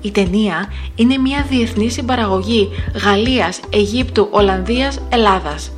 Η 0.00 0.10
ταινία 0.10 0.72
είναι 0.94 1.18
μια 1.18 1.42
διεθνή 1.48 1.90
συμπαραγωγή 1.90 2.68
Γαλλίας, 3.04 3.60
Αιγύπτου, 3.72 4.28
Ολλανδίας, 4.30 5.00
Ελλάδας. 5.08 5.72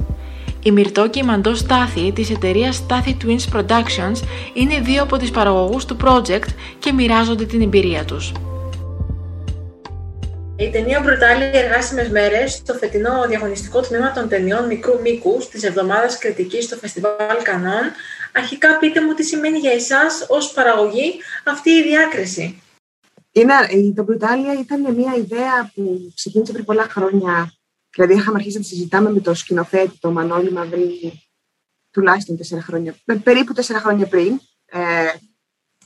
Η 0.63 0.71
Μυρτό 0.71 1.09
και 1.09 1.19
η 1.19 1.23
Μαντό 1.23 1.55
Στάθη 1.55 2.13
της 2.13 2.31
εταιρείας 2.31 2.77
Στάθη 2.77 3.17
Twins 3.25 3.57
Productions 3.57 4.23
είναι 4.55 4.81
δύο 4.81 5.03
από 5.03 5.17
τις 5.17 5.31
παραγωγούς 5.31 5.85
του 5.85 5.97
project 6.05 6.49
και 6.79 6.93
μοιράζονται 6.93 7.45
την 7.45 7.63
εμπειρία 7.63 8.05
τους. 8.05 8.33
Η 10.63 10.71
ταινία 10.71 11.01
Μπρουτάλη 11.01 11.45
Εργάσιμες 11.45 12.09
Μέρες 12.09 12.53
στο 12.53 12.75
φετινό 12.75 13.27
διαγωνιστικό 13.29 13.81
τμήμα 13.81 14.13
των 14.13 14.29
ταινιών 14.29 14.67
μικρού 14.67 15.01
μήκου 15.01 15.39
της 15.51 15.63
εβδομάδας 15.63 16.19
κριτικής 16.19 16.65
στο 16.65 16.77
Φεστιβάλ 16.77 17.43
Κανών. 17.43 17.83
Αρχικά 18.33 18.79
πείτε 18.79 19.03
μου 19.03 19.15
τι 19.15 19.23
σημαίνει 19.23 19.59
για 19.59 19.71
εσάς 19.71 20.27
ως 20.29 20.53
παραγωγή 20.53 21.21
αυτή 21.45 21.71
η 21.71 21.83
διάκριση. 21.83 22.63
Είναι, 23.33 23.55
το 23.95 24.03
Μπρουτάλια 24.03 24.53
ήταν 24.53 24.95
μια 24.95 25.15
ιδέα 25.17 25.71
που 25.75 26.13
ξεκίνησε 26.15 26.53
πριν 26.53 26.65
πολλά 26.65 26.83
χρόνια 26.83 27.53
Δηλαδή, 27.95 28.15
είχαμε 28.15 28.37
αρχίσει 28.37 28.59
να 28.59 28.65
συζητάμε 28.65 29.11
με 29.11 29.21
το 29.21 29.35
σκηνοθέτη, 29.35 29.99
το 29.99 30.11
Μανώλη 30.11 30.53
Μαυρή, 30.53 31.23
τουλάχιστον 31.91 32.37
τέσσερα 32.37 32.63
χρόνια, 32.63 32.95
περίπου 33.23 33.53
τέσσερα 33.53 33.81
χρόνια 33.81 34.07
πριν. 34.07 34.41
Ε, 34.65 35.13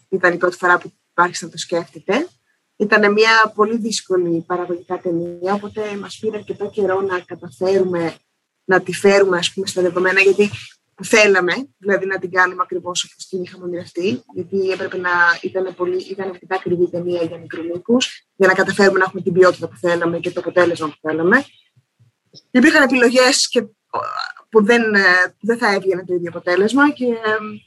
ήταν 0.08 0.32
η 0.32 0.36
πρώτη 0.36 0.56
φορά 0.56 0.78
που 0.78 0.92
άρχισε 1.14 1.44
να 1.44 1.50
το 1.50 1.58
σκέφτεται. 1.58 2.26
Ήταν 2.76 3.12
μια 3.12 3.52
πολύ 3.54 3.76
δύσκολη 3.76 4.44
παραγωγικά 4.46 4.98
ταινία, 4.98 5.54
οπότε 5.54 5.96
μας 6.00 6.18
πήρε 6.20 6.36
αρκετό 6.36 6.70
καιρό 6.70 7.00
να 7.00 7.20
καταφέρουμε 7.20 8.14
να 8.64 8.80
τη 8.80 8.92
φέρουμε 8.92 9.38
ας 9.38 9.52
πούμε, 9.52 9.66
στα 9.66 9.82
δεδομένα, 9.82 10.20
γιατί 10.20 10.50
θέλαμε, 11.02 11.52
δηλαδή 11.78 12.06
να 12.06 12.18
την 12.18 12.30
κάνουμε 12.30 12.62
ακριβώς 12.62 13.04
όπως 13.04 13.26
την 13.26 13.42
είχαμε 13.42 13.64
ονειρευτεί, 13.64 14.22
γιατί 14.34 14.70
έπρεπε 14.70 14.96
να 14.96 15.10
ήταν, 15.42 15.74
πολύ, 15.74 16.02
ήταν 16.10 16.28
αρκετά 16.28 16.54
ακριβή 16.54 16.90
ταινία 16.90 17.22
για 17.22 17.38
μικρολίκου, 17.38 17.96
για 18.36 18.48
να 18.48 18.54
καταφέρουμε 18.54 18.98
να 18.98 19.04
έχουμε 19.04 19.22
την 19.22 19.32
ποιότητα 19.32 19.68
που 19.68 19.76
θέλαμε 19.76 20.18
και 20.18 20.30
το 20.30 20.40
αποτέλεσμα 20.40 20.86
που 20.86 20.98
θέλαμε. 21.00 21.44
Υπήρχαν 22.50 22.82
επιλογές 22.82 23.48
που 24.56 24.64
δεν, 24.64 24.94
ε, 24.94 25.00
δεν 25.40 25.58
θα 25.58 25.72
έβγαινε 25.72 26.04
το 26.04 26.14
ίδιο 26.14 26.28
αποτέλεσμα 26.28 26.90
και, 26.90 27.06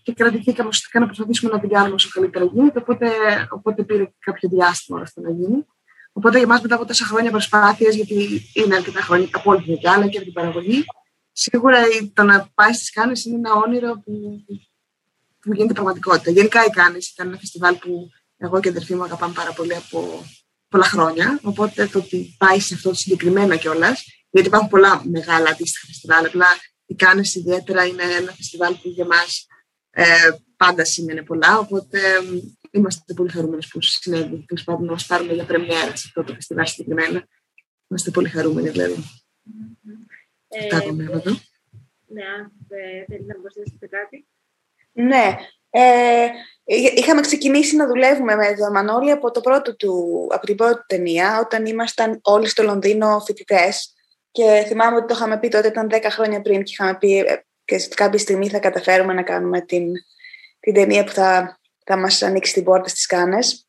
και 0.04 0.14
κρατηθήκαμε 0.14 0.70
ουσιαστικά 0.70 1.00
να 1.00 1.06
προσπαθήσουμε 1.06 1.52
να 1.52 1.60
την 1.60 1.70
κάνουμε 1.70 1.94
όσο 1.94 2.10
καλύτερα 2.14 2.46
γίνεται. 2.46 2.80
Οπότε, 2.80 3.08
οπότε 3.50 3.84
πήρε 3.84 4.12
κάποιο 4.20 4.50
διάστημα 4.50 5.02
αυτό 5.02 5.22
να 5.22 5.30
γίνει. 5.30 5.66
Οπότε 6.12 6.38
για 6.38 6.46
εμάς 6.46 6.62
μετά 6.62 6.76
από 6.76 6.86
τόσα 6.86 7.06
χρόνια 7.06 7.32
προσπάθειας, 7.32 7.96
γιατί 7.96 8.42
είναι 8.54 8.76
αρκετά 8.76 9.02
χρόνια 9.02 9.28
από 9.32 9.52
όλη 9.52 9.64
την 9.64 9.78
και 9.78 9.90
αλλά 9.90 10.08
και 10.08 10.18
από 10.18 10.26
την 10.26 10.34
παραγωγή, 10.34 10.86
σίγουρα 11.32 11.78
το 12.14 12.24
να 12.24 12.50
πάει 12.54 12.74
στις 12.74 12.92
Κάνε 12.92 13.14
είναι 13.26 13.36
ένα 13.36 13.54
όνειρο 13.54 14.02
που, 14.06 14.44
που 15.40 15.54
γίνεται 15.54 15.74
πραγματικότητα. 15.74 16.32
Γενικά 16.32 16.66
οι 16.66 16.70
Κάνε 16.70 16.98
ήταν 17.14 17.28
ένα 17.28 17.38
φεστιβάλ 17.38 17.76
που 17.76 18.10
εγώ 18.38 18.60
και 18.60 18.68
η 18.68 18.72
αδερφή 18.72 18.96
μου 18.96 19.04
αγαπάμε 19.04 19.34
πάρα 19.34 19.52
πολύ 19.52 19.76
από 19.76 20.24
πολλά 20.70 20.86
χρόνια. 20.86 21.40
Οπότε 21.44 21.88
το 21.88 22.00
ότι 22.00 22.36
πάει 22.38 22.60
σε 22.60 22.74
αυτό 22.74 22.90
το 22.90 22.96
συγκεκριμένο 22.96 23.58
κιόλας 23.58 24.04
γιατί 24.32 24.48
υπάρχουν 24.48 24.70
πολλά 24.70 25.02
μεγάλα 25.06 25.50
αντίστοιχα 25.50 25.86
φεστιβάλ. 25.86 26.26
Απλά 26.26 26.48
οι 26.90 26.96
Κάνες 26.96 27.36
ιδιαίτερα 27.36 27.86
είναι 27.86 28.04
ένα 28.04 28.32
φεστιβάλ 28.32 28.74
που 28.74 28.90
για 28.90 29.06
μας 29.06 29.48
ε, 29.90 30.04
πάντα 30.58 30.86
σημαίνει 30.86 31.24
πολλά. 31.24 31.60
Οπότε 31.60 32.00
είμαστε 32.72 33.14
πολύ 33.14 33.30
χαρούμενοι 33.30 33.68
που 33.70 33.82
συνέβη. 33.82 34.46
Τέλος 34.48 34.64
πάντων, 34.64 34.86
να 34.86 34.92
μας 34.92 35.06
πάρουν 35.06 35.34
για 35.34 35.46
πρεμιέρα 35.46 35.96
σε 35.96 36.04
αυτό 36.06 36.24
το 36.24 36.34
φεστιβάλ 36.34 36.66
συγκεκριμένα. 36.66 37.28
Είμαστε 37.88 38.12
πολύ 38.12 38.30
χαρούμενοι, 38.30 38.70
δηλαδή. 38.70 39.04
Ε, 40.48 40.76
εδώ. 40.76 41.40
Ναι, 42.08 42.24
αν 42.26 42.52
θέλεις 43.08 43.28
να 43.28 43.36
προσθέσετε 43.42 43.88
κάτι. 43.88 44.28
Ναι. 44.92 45.36
Ε, 45.70 46.28
είχαμε 46.96 47.22
ξεκινήσει 47.22 47.76
να 47.76 47.88
δουλεύουμε 47.88 48.36
με 48.36 48.56
τον 48.56 48.72
Μανώλη 48.72 49.12
από, 49.12 49.32
το 49.32 49.42
πρώτο 49.42 49.76
του, 49.76 50.28
από 50.32 50.46
την 50.46 50.56
πρώτη 50.56 50.84
ταινία, 50.88 51.40
όταν 51.40 51.66
ήμασταν 51.66 52.20
όλοι 52.22 52.48
στο 52.48 52.64
Λονδίνο 52.64 53.20
φοιτητές. 53.20 53.94
Και 54.32 54.64
θυμάμαι 54.68 54.96
ότι 54.96 55.08
το 55.08 55.14
είχαμε 55.18 55.40
πει 55.40 55.48
τότε, 55.48 55.68
ήταν 55.68 55.90
10 55.92 56.06
χρόνια 56.10 56.42
πριν 56.42 56.64
και 56.64 56.72
είχαμε 56.72 56.98
πει 56.98 57.18
ε, 57.18 57.44
και 57.66 57.78
σε 57.78 57.88
κάποια 57.88 58.20
στιγμή 58.20 58.50
θα 58.50 58.60
καταφέρουμε 58.60 59.14
να 59.14 59.24
κάνουμε 59.24 59.62
την, 59.62 59.92
την 60.60 60.74
ταινία 60.74 61.04
που 61.04 61.12
θα, 61.12 61.60
θα 61.86 61.98
μας 61.98 62.22
ανοίξει 62.22 62.54
την 62.54 62.64
πόρτα 62.64 62.88
στις 62.88 63.06
Κάνες. 63.06 63.68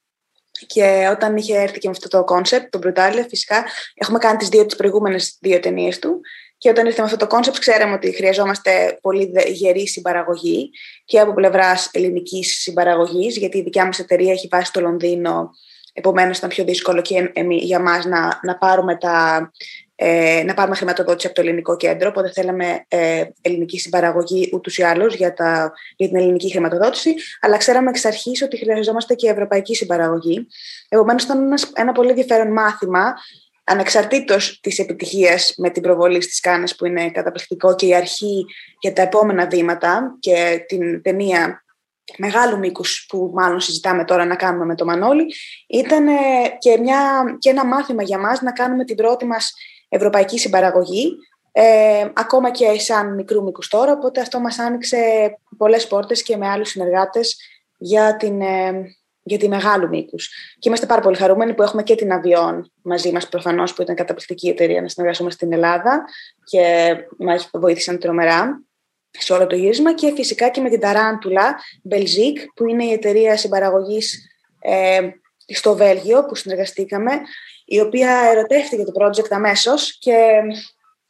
Και 0.67 1.09
όταν 1.11 1.37
είχε 1.37 1.59
έρθει 1.59 1.79
και 1.79 1.89
με 1.89 1.95
αυτό 1.97 2.09
το 2.09 2.25
concept, 2.25 2.71
τον 2.71 2.81
Brutal, 2.85 3.25
φυσικά, 3.29 3.65
έχουμε 3.95 4.19
κάνει 4.19 4.37
τις 4.37 4.49
δύο 4.49 4.67
τις 4.67 4.77
προηγούμενες 4.77 5.37
δύο 5.41 5.61
ταινίες 5.61 5.99
του. 5.99 6.21
Και 6.59 6.69
όταν 6.69 6.87
ήρθε 6.87 7.01
με 7.01 7.05
αυτό 7.05 7.17
το 7.17 7.27
concept, 7.27 7.59
ξέραμε 7.59 7.95
ότι 7.95 8.13
χρειαζόμαστε 8.13 8.99
πολύ 9.01 9.33
γερή 9.47 9.89
συμπαραγωγή 9.89 10.71
και 11.05 11.21
από 11.21 11.35
πλευράς 11.35 11.89
ελληνικής 11.93 12.61
συμπαραγωγής, 12.61 13.37
γιατί 13.37 13.59
η 13.59 13.63
δικιά 13.63 13.85
μας 13.85 13.99
εταιρεία 13.99 14.33
έχει 14.33 14.49
βάση 14.51 14.67
στο 14.67 14.81
Λονδίνο. 14.81 15.51
Επομένως, 15.93 16.39
ήταν 16.39 16.49
πιο 16.49 16.65
δύσκολο 16.65 17.03
και 17.03 17.33
για 17.49 17.81
μας 17.81 18.05
να, 18.05 18.41
να 18.43 18.59
πάρουμε 18.59 18.97
τα 18.97 19.51
ε, 20.03 20.43
να 20.47 20.55
πάρουμε 20.55 20.77
χρηματοδότηση 20.77 21.27
από 21.27 21.35
το 21.35 21.41
ελληνικό 21.41 21.77
κέντρο. 21.77 22.09
Οπότε 22.09 22.31
θέλαμε 22.31 22.85
ε, 22.89 23.25
ελληνική 23.41 23.79
συμπαραγωγή 23.79 24.51
ούτως 24.53 24.79
ή 24.79 24.83
άλλως 24.83 25.15
για, 25.15 25.35
για 25.97 26.09
την 26.09 26.17
ελληνική 26.17 26.51
χρηματοδότηση. 26.51 27.15
Αλλά 27.41 27.57
ξέραμε 27.57 27.91
εξ 27.91 28.05
αρχής 28.05 28.43
ότι 28.43 28.57
χρειαζόμαστε 28.57 29.15
και 29.15 29.29
ευρωπαϊκή 29.29 29.75
συμπαραγωγή. 29.75 30.47
Επομένως, 30.89 31.23
ήταν 31.23 31.43
ένας, 31.43 31.71
ένα 31.75 31.93
πολύ 31.93 32.09
ενδιαφέρον 32.09 32.53
μάθημα 32.53 33.15
ανεξαρτήτως 33.65 34.61
της 34.61 34.79
επιτυχίας 34.79 35.55
με 35.57 35.71
την 35.71 35.83
προβολή 35.83 36.23
στις 36.23 36.41
Κάνες, 36.41 36.77
που 36.77 36.87
είναι 36.87 37.11
καταπληκτικό 37.11 37.75
και 37.75 37.87
η 37.87 37.95
αρχή 37.95 38.45
για 38.81 38.93
τα 38.93 39.03
επόμενα 39.03 39.47
βήματα 39.47 40.17
και 40.21 40.65
την 40.67 41.03
ταινία 41.03 41.65
μεγάλου 42.17 42.59
μήκους 42.59 43.07
που 43.09 43.31
μάλλον 43.35 43.61
συζητάμε 43.61 44.05
τώρα 44.05 44.25
να 44.25 44.37
κάνουμε 44.37 44.65
με 44.65 44.75
το 44.75 44.85
Μανώλη, 44.85 45.35
ήταν 45.67 46.07
και, 46.59 46.79
μια, 46.79 47.23
και 47.39 47.51
ένα 47.51 47.67
μάθημα 47.67 48.03
για 48.03 48.19
μας 48.19 48.41
να 48.41 48.53
κάνουμε 48.53 48.85
την 48.85 48.97
πρώτη 48.97 49.25
μας 49.27 49.53
ευρωπαϊκή 49.91 50.39
συμπαραγωγή, 50.39 51.17
ε, 51.53 52.07
ακόμα 52.15 52.51
και 52.51 52.79
σαν 52.79 53.15
μικρού 53.15 53.43
μήκους 53.43 53.69
τώρα, 53.69 53.93
οπότε 53.93 54.21
αυτό 54.21 54.41
μας 54.41 54.59
άνοιξε 54.59 54.99
πολλές 55.57 55.87
πόρτες 55.87 56.23
και 56.23 56.37
με 56.37 56.49
άλλους 56.49 56.69
συνεργάτες 56.69 57.37
για, 57.79 58.17
την, 58.17 58.41
ε, 58.41 58.73
για 59.23 59.39
τη 59.39 59.49
μεγάλου 59.49 59.89
μήκους. 59.89 60.29
Και 60.59 60.69
είμαστε 60.69 60.87
πάρα 60.87 61.01
πολύ 61.01 61.17
χαρούμενοι 61.17 61.55
που 61.55 61.63
έχουμε 61.63 61.83
και 61.83 61.95
την 61.95 62.13
Αβιόν 62.13 62.73
μαζί 62.83 63.13
μας 63.13 63.29
προφανώς, 63.29 63.75
που 63.75 63.83
ήταν 63.83 63.95
καταπληκτική 63.95 64.49
εταιρεία 64.49 64.83
να 64.83 64.89
συνεργαστούμε 64.89 65.31
στην 65.31 65.53
Ελλάδα 65.53 66.05
και 66.45 66.95
μας 67.19 67.51
βοήθησαν 67.53 67.99
τρομερά 67.99 68.65
σε 69.11 69.33
όλο 69.33 69.47
το 69.47 69.57
γύρισμα 69.57 69.95
και 69.95 70.13
φυσικά 70.17 70.49
και 70.49 70.61
με 70.61 70.69
την 70.69 70.81
Ταράντουλα 70.81 71.57
Belgique, 71.91 72.39
που 72.55 72.69
είναι 72.69 72.85
η 72.85 72.93
εταιρεία 72.93 73.37
συμπαραγωγής 73.37 74.29
ε, 74.61 75.01
στο 75.55 75.77
Βέλγιο 75.77 76.25
που 76.25 76.35
συνεργαστήκαμε 76.35 77.13
η 77.65 77.81
οποία 77.81 78.21
ερωτεύτηκε 78.31 78.85
το 78.85 78.93
project 79.01 79.31
αμέσως 79.31 79.99
και 79.99 80.41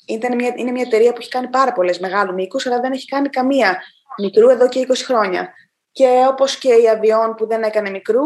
ήταν 0.06 0.35
μια, 0.35 0.54
είναι 0.56 0.70
μια 0.70 0.85
εταιρεία 0.87 1.12
που 1.12 1.18
έχει 1.20 1.30
κάνει 1.30 1.49
πάρα 1.49 1.73
πολλές 1.73 1.99
μεγάλου 1.99 2.35
μήκους, 2.35 2.66
αλλά 2.66 2.80
δεν 2.80 2.92
έχει 2.92 3.06
κάνει 3.06 3.28
καμία 3.28 3.82
μικρού 4.18 4.49
εδώ 4.49 4.68
και 4.68 4.87
20 4.88 4.94
χρόνια. 5.04 5.52
Και 5.92 6.09
όπως 6.28 6.59
και 6.59 6.73
η 6.73 6.88
Αβιόν 6.88 7.35
που 7.35 7.47
δεν 7.47 7.62
έκανε 7.62 7.90
μικρού, 7.90 8.25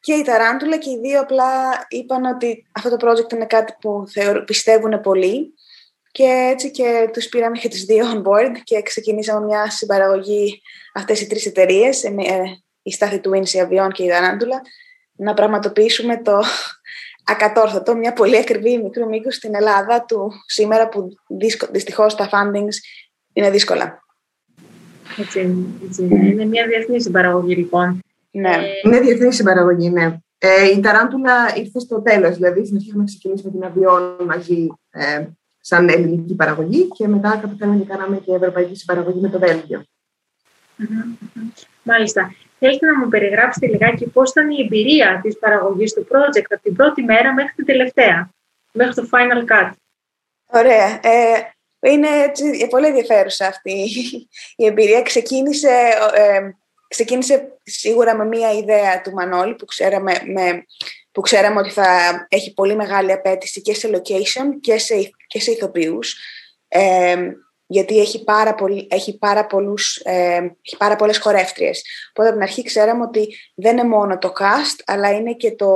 και 0.00 0.12
η 0.12 0.22
Ταράντουλα 0.22 0.76
και 0.76 0.90
οι 0.90 0.98
δύο 0.98 1.20
απλά 1.20 1.50
είπαν 1.88 2.24
ότι 2.24 2.66
αυτό 2.72 2.96
το 2.96 3.08
project 3.08 3.32
είναι 3.32 3.46
κάτι 3.46 3.74
που 3.80 4.04
πιστεύουν 4.44 5.00
πολύ 5.00 5.54
και 6.12 6.48
έτσι 6.52 6.70
και 6.70 7.10
τους 7.12 7.28
πήραμε 7.28 7.58
και 7.58 7.68
τις 7.68 7.84
δύο 7.84 8.06
on 8.14 8.22
board 8.22 8.56
και 8.64 8.82
ξεκινήσαμε 8.82 9.46
μια 9.46 9.70
συμπαραγωγή 9.70 10.62
αυτές 10.94 11.20
οι 11.20 11.26
τρεις 11.26 11.46
εταιρείες, 11.46 12.04
ε, 12.04 12.08
ε, 12.08 12.42
η 12.82 12.92
Στάθη 12.92 13.20
του 13.20 13.34
η 13.34 13.60
Αβιών 13.60 13.92
και 13.92 14.02
η 14.02 14.08
Ταράντουλα, 14.08 14.62
να 15.22 15.34
πραγματοποιήσουμε 15.34 16.22
το 16.22 16.42
ακατόρθωτο, 17.24 17.96
μια 17.96 18.12
πολύ 18.12 18.36
ακριβή 18.36 18.82
μικρού 18.82 19.08
μήκους 19.08 19.34
στην 19.34 19.54
Ελλάδα 19.54 20.04
του 20.04 20.32
σήμερα 20.46 20.88
που 20.88 21.08
δυστυχώς 21.70 22.14
τα 22.14 22.28
fundings 22.32 22.76
είναι 23.32 23.50
δύσκολα. 23.50 24.02
Έτσι, 25.18 25.56
έτσι. 25.86 26.02
Είναι 26.02 26.44
μια 26.44 26.66
διεθνή 26.66 27.00
συμπαραγωγή 27.00 27.56
λοιπόν. 27.56 28.00
Ναι. 28.30 28.50
Ε... 28.50 28.60
Είναι 28.84 29.00
διεθνή 29.00 29.32
συμπαραγωγή, 29.32 29.90
ναι. 29.90 30.16
Ε, 30.38 30.70
η 30.76 30.80
Ταράντουλα 30.80 31.56
ήρθε 31.56 31.78
στο 31.78 32.02
τέλος, 32.02 32.36
δηλαδή 32.36 32.64
στην 32.64 32.76
αρχή 32.76 32.88
είχαμε 32.88 33.04
ξεκινήσει 33.04 33.44
με 33.44 33.50
την 33.50 33.64
Αβιόν 33.64 34.16
μαζί 34.26 34.66
ε, 34.90 35.26
σαν 35.60 35.88
ελληνική 35.88 36.34
παραγωγή 36.34 36.88
και 36.88 37.08
μετά 37.08 37.38
καταφέραμε 37.40 37.76
και 37.76 37.84
κάναμε 37.84 38.16
και 38.16 38.32
ευρωπαϊκή 38.34 38.76
συμπαραγωγή 38.76 39.20
με 39.20 39.28
το 39.28 39.38
βελγιο 39.38 39.84
Μάλιστα. 41.82 42.34
Θέλετε 42.64 42.86
να 42.86 42.98
μου 42.98 43.08
περιγράψετε 43.08 43.66
λιγάκι 43.66 44.06
πώς 44.06 44.30
ήταν 44.30 44.50
η 44.50 44.60
εμπειρία 44.60 45.20
της 45.22 45.38
παραγωγής 45.38 45.92
του 45.92 46.06
project 46.10 46.46
από 46.50 46.62
την 46.62 46.74
πρώτη 46.74 47.02
μέρα 47.02 47.32
μέχρι 47.32 47.52
την 47.54 47.64
τελευταία, 47.64 48.30
μέχρι 48.72 48.94
το 48.94 49.08
final 49.12 49.52
cut; 49.52 49.70
Ωραία. 50.46 51.00
Ε, 51.02 51.52
είναι 51.80 52.08
έτσι, 52.08 52.66
πολύ 52.70 52.86
ενδιαφέρουσα 52.86 53.46
αυτή 53.46 53.88
η 54.56 54.66
εμπειρία. 54.66 55.02
Ξεκίνησε, 55.02 55.68
ε, 56.14 56.40
ξεκίνησε 56.88 57.58
σίγουρα 57.62 58.16
με 58.16 58.24
μία 58.24 58.52
ιδέα 58.52 59.00
του 59.00 59.12
Μανώλη 59.12 59.54
που 59.54 59.64
ξέραμε, 59.64 60.12
με, 60.24 60.64
που 61.12 61.20
ξέραμε 61.20 61.60
ότι 61.60 61.70
θα 61.70 61.86
έχει 62.28 62.54
πολύ 62.54 62.76
μεγάλη 62.76 63.12
απέτηση 63.12 63.60
και 63.60 63.74
σε 63.74 63.90
location 63.92 64.60
και 64.60 64.78
σε, 64.78 64.94
και 65.26 65.40
σε 65.40 65.50
ηθοποιούς. 65.50 66.16
Ε, 66.68 67.16
γιατί 67.72 68.00
έχει 68.00 68.24
πάρα, 68.24 68.54
πολύ, 68.54 68.86
έχει 68.90 69.18
πάρα, 69.18 69.46
πολλούς, 69.46 69.96
ε, 69.96 70.56
έχει 70.62 70.76
πάρα 70.78 70.96
πολλές 70.96 71.18
χορεύτριες. 71.18 71.82
Οπότε 72.10 72.28
από 72.28 72.38
την 72.38 72.46
αρχή 72.46 72.62
ξέραμε 72.62 73.02
ότι 73.02 73.36
δεν 73.54 73.78
είναι 73.78 73.88
μόνο 73.88 74.18
το 74.18 74.32
cast, 74.38 74.82
αλλά 74.86 75.10
είναι 75.10 75.34
και 75.34 75.54
το, 75.54 75.70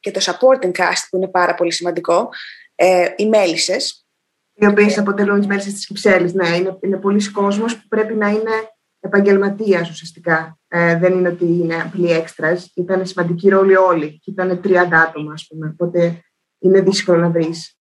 και 0.00 0.10
το 0.10 0.20
supporting 0.24 0.70
cast 0.70 1.02
που 1.10 1.16
είναι 1.16 1.28
πάρα 1.28 1.54
πολύ 1.54 1.72
σημαντικό, 1.72 2.28
ε, 2.74 3.06
οι 3.16 3.28
μέλισσες. 3.28 4.06
Οι 4.54 4.66
οποίες 4.66 4.98
αποτελούν 4.98 5.38
τις 5.38 5.46
μέλισσες 5.46 5.72
της 5.72 5.86
Κυψέλης. 5.86 6.34
Ναι, 6.34 6.48
είναι, 6.48 6.78
είναι 6.80 6.96
πολλοί 6.96 7.30
κόσμος 7.30 7.76
που 7.76 7.88
πρέπει 7.88 8.14
να 8.14 8.28
είναι 8.28 8.52
επαγγελματίας 9.00 9.90
ουσιαστικά. 9.90 10.58
Ε, 10.68 10.98
δεν 10.98 11.12
είναι 11.12 11.28
ότι 11.28 11.44
είναι 11.44 11.74
απλοί 11.74 12.10
έξτρα. 12.10 12.58
Ήταν 12.74 13.06
σημαντικοί 13.06 13.48
ρόλοι 13.48 13.76
όλοι. 13.76 14.18
Και 14.18 14.30
ήταν 14.30 14.60
30 14.64 14.98
άτομα, 15.08 15.32
ας 15.32 15.46
πούμε. 15.46 15.68
Οπότε 15.72 16.22
είναι 16.58 16.80
δύσκολο 16.80 17.18
να 17.18 17.30
βρεις 17.30 17.78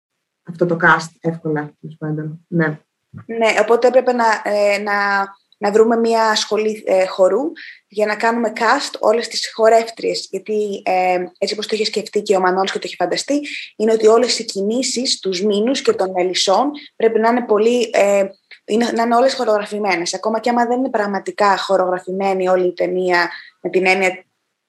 αυτό 0.43 0.65
το 0.65 0.77
cast 0.82 1.08
εύκολα, 1.20 1.74
τέλος 1.79 1.98
Ναι. 2.48 2.79
Ναι, 3.25 3.53
οπότε 3.62 3.88
έπρεπε 3.88 4.13
να, 4.13 4.41
ε, 4.43 4.77
να, 4.77 4.93
να 5.58 5.72
βρούμε 5.72 5.98
μια 5.98 6.36
σχολή 6.36 6.84
ε, 6.86 7.05
χορού 7.05 7.51
για 7.88 8.05
να 8.05 8.15
κάνουμε 8.15 8.53
cast 8.55 9.00
όλες 9.00 9.27
τις 9.27 9.51
χορεύτριες. 9.53 10.27
Γιατί 10.32 10.82
ε, 10.86 11.24
έτσι 11.38 11.53
όπως 11.53 11.67
το 11.67 11.75
είχε 11.75 11.86
σκεφτεί 11.86 12.22
και 12.22 12.36
ο 12.36 12.39
Μανώλης 12.39 12.72
και 12.72 12.79
το 12.79 12.84
είχε 12.86 12.96
φανταστεί, 12.96 13.41
είναι 13.75 13.91
ότι 13.91 14.08
όλες 14.08 14.39
οι 14.39 14.46
κινήσεις, 14.46 15.20
τους 15.20 15.41
μήνους 15.41 15.82
και 15.82 15.93
των 15.93 16.12
μελισσών 16.12 16.72
πρέπει 16.96 17.20
να 17.20 17.29
είναι 17.29 17.46
πολύ... 17.46 17.89
Ε, 17.93 18.25
είναι, 18.65 18.91
να 18.96 19.03
είναι 19.03 19.15
όλες 19.15 19.34
χορογραφημένες. 19.34 20.13
Ακόμα 20.13 20.39
και 20.39 20.50
άμα 20.50 20.65
δεν 20.65 20.77
είναι 20.77 20.89
πραγματικά 20.89 21.58
χορογραφημένη 21.58 22.48
όλη 22.48 22.67
η 22.67 22.74
ταινία 22.74 23.29
με 23.62 23.70
την 23.70 23.86
έννοια 23.86 24.25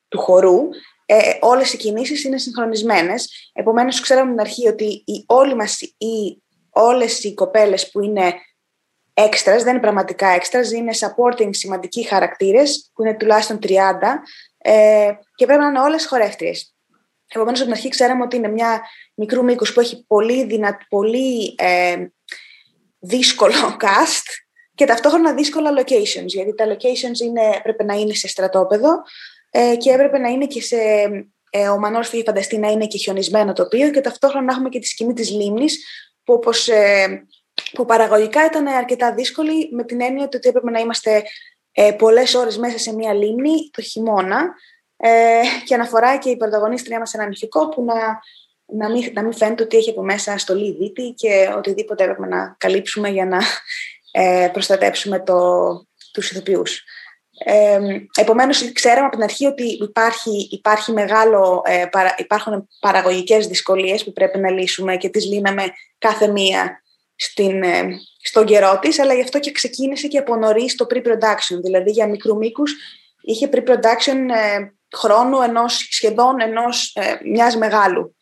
του 0.08 0.18
χορού, 0.18 0.58
ε, 1.06 1.16
όλες 1.40 1.72
οι 1.72 1.76
κινήσεις 1.76 2.24
είναι 2.24 2.38
συγχρονισμένες. 2.38 3.50
Επομένως, 3.52 4.00
ξέραμε 4.00 4.30
την 4.30 4.40
αρχή 4.40 4.68
ότι 4.68 4.84
οι, 4.84 5.24
όλοι 5.26 5.54
μας 5.54 5.80
οι 5.80 6.42
όλες 6.74 7.24
οι 7.24 7.34
κοπέλες 7.34 7.90
που 7.90 8.00
είναι 8.00 8.34
έξτρας, 9.14 9.62
δεν 9.62 9.72
είναι 9.72 9.82
πραγματικά 9.82 10.26
έξτρας, 10.26 10.72
είναι 10.72 10.92
supporting 10.98 11.48
σημαντικοί 11.50 12.02
χαρακτήρες, 12.02 12.90
που 12.94 13.02
είναι 13.02 13.14
τουλάχιστον 13.16 13.58
30 13.62 13.68
ε, 14.58 15.10
και 15.34 15.46
πρέπει 15.46 15.60
να 15.60 15.68
είναι 15.68 15.80
όλες 15.80 16.06
χορεύτριες. 16.06 16.74
Επομένως, 17.28 17.60
από 17.60 17.68
την 17.68 17.78
αρχή 17.78 17.88
ξέραμε 17.88 18.22
ότι 18.22 18.36
είναι 18.36 18.48
μια 18.48 18.82
μικρού 19.14 19.44
μήκους 19.44 19.72
που 19.72 19.80
έχει 19.80 20.04
πολύ, 20.06 20.44
δυνα... 20.44 20.78
πολύ 20.88 21.54
ε, 21.58 22.06
δύσκολο 22.98 23.54
cast 23.82 24.26
και 24.74 24.84
ταυτόχρονα 24.84 25.34
δύσκολα 25.34 25.70
locations, 25.80 26.26
γιατί 26.26 26.54
τα 26.54 26.66
locations 26.66 27.20
είναι, 27.24 27.60
πρέπει 27.62 27.84
να 27.84 27.94
είναι 27.94 28.14
σε 28.14 28.28
στρατόπεδο 28.28 29.02
ε, 29.50 29.76
και 29.76 29.90
έπρεπε 29.90 30.18
να 30.18 30.28
είναι 30.28 30.46
και 30.46 30.62
σε... 30.62 30.76
Ε, 31.50 31.68
ο 31.68 31.78
Μανώρος 31.78 32.12
είχε 32.12 32.22
φανταστεί 32.22 32.58
να 32.58 32.70
είναι 32.70 32.86
και 32.86 32.98
χιονισμένο 32.98 33.52
τοπίο 33.52 33.90
και 33.90 34.00
ταυτόχρονα 34.00 34.44
να 34.44 34.52
έχουμε 34.52 34.68
και 34.68 34.78
τη 34.78 34.86
σκηνή 34.86 35.12
της 35.12 35.30
λίμνης 35.30 35.84
που, 36.24 36.32
όπως, 36.32 36.68
ε, 36.68 37.26
που 37.72 37.84
παραγωγικά 37.84 38.44
ήταν 38.44 38.66
αρκετά 38.66 39.14
δύσκολη 39.14 39.68
με 39.72 39.84
την 39.84 40.00
έννοια 40.00 40.24
ότι 40.24 40.48
έπρεπε 40.48 40.70
να 40.70 40.78
είμαστε 40.78 41.22
ε, 41.72 41.92
πολλές 41.92 42.34
ώρες 42.34 42.58
μέσα 42.58 42.78
σε 42.78 42.94
μία 42.94 43.14
λίμνη 43.14 43.70
το 43.72 43.82
χειμώνα 43.82 44.54
ε, 44.96 45.40
και 45.64 45.74
αναφορά 45.74 46.16
και 46.16 46.30
η 46.30 46.36
πρωταγωνίστρια 46.36 46.98
μας 46.98 47.14
ένα 47.14 47.26
νηφικό 47.26 47.68
που 47.68 47.84
να, 47.84 47.94
να, 48.66 48.90
μην, 48.90 49.12
να 49.12 49.22
μην 49.22 49.32
φαίνεται 49.32 49.62
ότι 49.62 49.76
έχει 49.76 49.90
από 49.90 50.02
μέσα 50.02 50.38
στολή 50.38 50.76
δίτη 50.76 51.14
και 51.16 51.52
οτιδήποτε 51.56 52.04
έπρεπε 52.04 52.26
να 52.26 52.56
καλύψουμε 52.58 53.08
για 53.08 53.26
να 53.26 53.38
ε, 54.10 54.48
προστατέψουμε 54.52 55.20
το, 55.20 55.38
τους 56.12 56.30
ηθοποιούς. 56.30 56.84
Ε, 57.46 57.78
επομένως, 58.20 58.72
ξέραμε 58.72 59.06
από 59.06 59.14
την 59.14 59.24
αρχή 59.24 59.46
ότι 59.46 59.64
υπάρχει, 59.64 60.48
υπάρχει 60.50 60.92
μεγάλο, 60.92 61.62
ε, 61.64 61.86
παρα, 61.90 62.14
υπάρχουν 62.18 62.68
παραγωγικές 62.80 63.46
δυσκολίες 63.46 64.04
που 64.04 64.12
πρέπει 64.12 64.38
να 64.38 64.50
λύσουμε 64.50 64.96
και 64.96 65.08
τις 65.08 65.26
λύναμε 65.26 65.64
κάθε 65.98 66.28
μία 66.28 66.82
στην, 67.16 67.62
ε, 67.62 67.86
στον 68.22 68.44
καιρό 68.44 68.78
της, 68.78 68.98
αλλά 68.98 69.14
γι' 69.14 69.22
αυτό 69.22 69.38
και 69.38 69.52
ξεκίνησε 69.52 70.08
και 70.08 70.18
από 70.18 70.36
νωρίς 70.36 70.74
το 70.74 70.86
pre-production, 70.90 71.58
δηλαδή 71.62 71.90
για 71.90 72.08
μικρού 72.08 72.36
μήκους 72.36 72.74
είχε 73.22 73.48
pre-production 73.52 74.16
ε, 74.34 74.72
χρόνου 74.96 75.40
ενός, 75.40 75.86
σχεδόν 75.90 76.40
ενός 76.40 76.94
ε, 76.94 77.18
μιας 77.30 77.56
μεγάλου. 77.56 78.16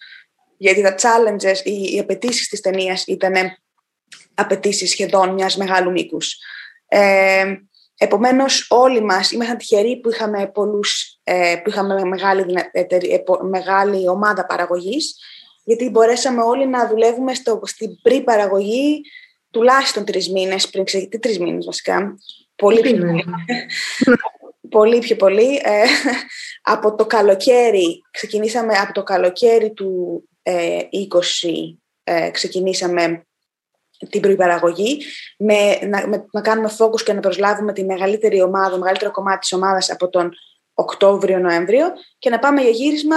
Γιατί 0.57 0.83
τα 0.83 0.95
challenges, 0.95 1.65
οι, 1.65 1.95
οι 1.95 1.99
απαιτήσεις 1.99 2.49
της 2.49 2.61
ταινίας 2.61 3.05
ήταν 3.07 3.35
απαιτήσεις 4.35 4.91
σχεδόν 4.91 5.31
μιας 5.31 5.57
μεγάλου 5.57 5.91
μήκους. 5.91 6.37
Ε, 6.89 7.55
Επομένως 8.03 8.67
όλοι 8.71 9.01
μας 9.03 9.31
ήμασταν 9.31 9.57
τυχεροί 9.57 10.01
που 10.01 10.11
είχαμε, 10.11 10.51
πολλούς, 10.55 11.19
ε, 11.25 11.57
που 11.65 11.71
είχαμε 11.71 12.05
μεγάλη, 12.05 12.45
μεγάλη 13.51 14.09
ομάδα 14.09 14.47
παραγωγής 14.47 15.17
γιατί 15.65 15.91
μπορέσαμε 15.91 16.43
όλοι 16.43 16.67
να 16.67 16.89
δουλεύουμε 16.89 17.35
στο, 17.35 17.61
στην 17.65 18.01
πρι-παραγωγή 18.03 19.01
τουλάχιστον 19.51 20.05
τρεις 20.05 20.31
μήνες 20.31 20.71
πριν 20.71 20.85
ξεκινήσει, 20.85 21.19
τρεις 21.19 21.39
μήνες 21.39 21.65
βασικά, 21.65 22.15
πολύ 22.57 22.81
πιο 22.81 22.97
πολύ. 22.97 23.25
πολύ 24.77 24.99
πιο 24.99 25.17
πολύ. 25.17 25.61
Ε, 25.63 25.85
από 26.63 26.95
το 26.95 27.07
καλοκαίρι, 27.07 28.03
ξεκινήσαμε 28.11 28.75
από 28.75 28.93
το 28.93 29.03
καλοκαίρι 29.03 29.73
του 29.73 30.23
ε, 30.43 30.79
20, 31.43 31.49
ε, 32.05 32.31
ξεκινήσαμε 32.31 33.27
την 34.11 34.21
προϋπαραγωγή, 34.21 35.03
με, 35.39 35.79
να, 35.83 36.09
με, 36.09 36.27
να 36.33 36.41
κάνουμε 36.41 36.71
focus 36.79 37.03
και 37.03 37.13
να 37.13 37.21
προσλάβουμε 37.21 37.73
τη 37.73 37.85
μεγαλύτερη 37.85 38.43
ομάδα, 38.43 38.71
το 38.71 38.79
μεγαλύτερο 38.79 39.11
κομμάτι 39.11 39.39
της 39.39 39.53
ομάδας 39.53 39.91
από 39.91 40.09
τον 40.09 40.33
Οκτώβριο-Νοέμβριο 40.75 41.87
και 42.19 42.31
να 42.31 42.39
πάμε 42.39 42.61
για 42.61 42.71
γύρισμα 42.71 43.17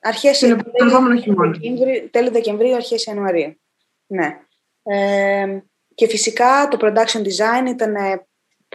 αρχές 0.00 0.38
τέλη, 0.38 2.08
τέλη 2.10 2.30
Δεκεμβρίου, 2.30 2.74
αρχές 2.74 3.04
Ιανουαρίου. 3.04 3.60
Ναι. 4.06 4.36
Ε, 4.82 5.62
και 5.94 6.08
φυσικά 6.08 6.68
το 6.70 6.78
production 6.80 7.18
design 7.18 7.68
ήταν, 7.68 7.94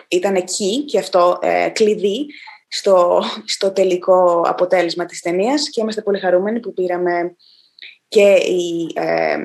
ήταν 0.08 0.36
εκεί 0.36 0.84
και 0.86 1.00
αυτό 1.00 1.40
ε, 1.42 1.70
κλειδί 1.70 2.26
στο, 2.68 3.24
στο 3.46 3.72
τελικό 3.72 4.42
αποτέλεσμα 4.48 5.06
της 5.06 5.22
ταινίας 5.22 5.70
και 5.70 5.82
είμαστε 5.82 6.02
πολύ 6.02 6.20
χαρούμενοι 6.20 6.60
που 6.60 6.74
πήραμε 6.74 7.36
και 8.08 8.34
η, 8.34 8.92
ε, 8.96 9.38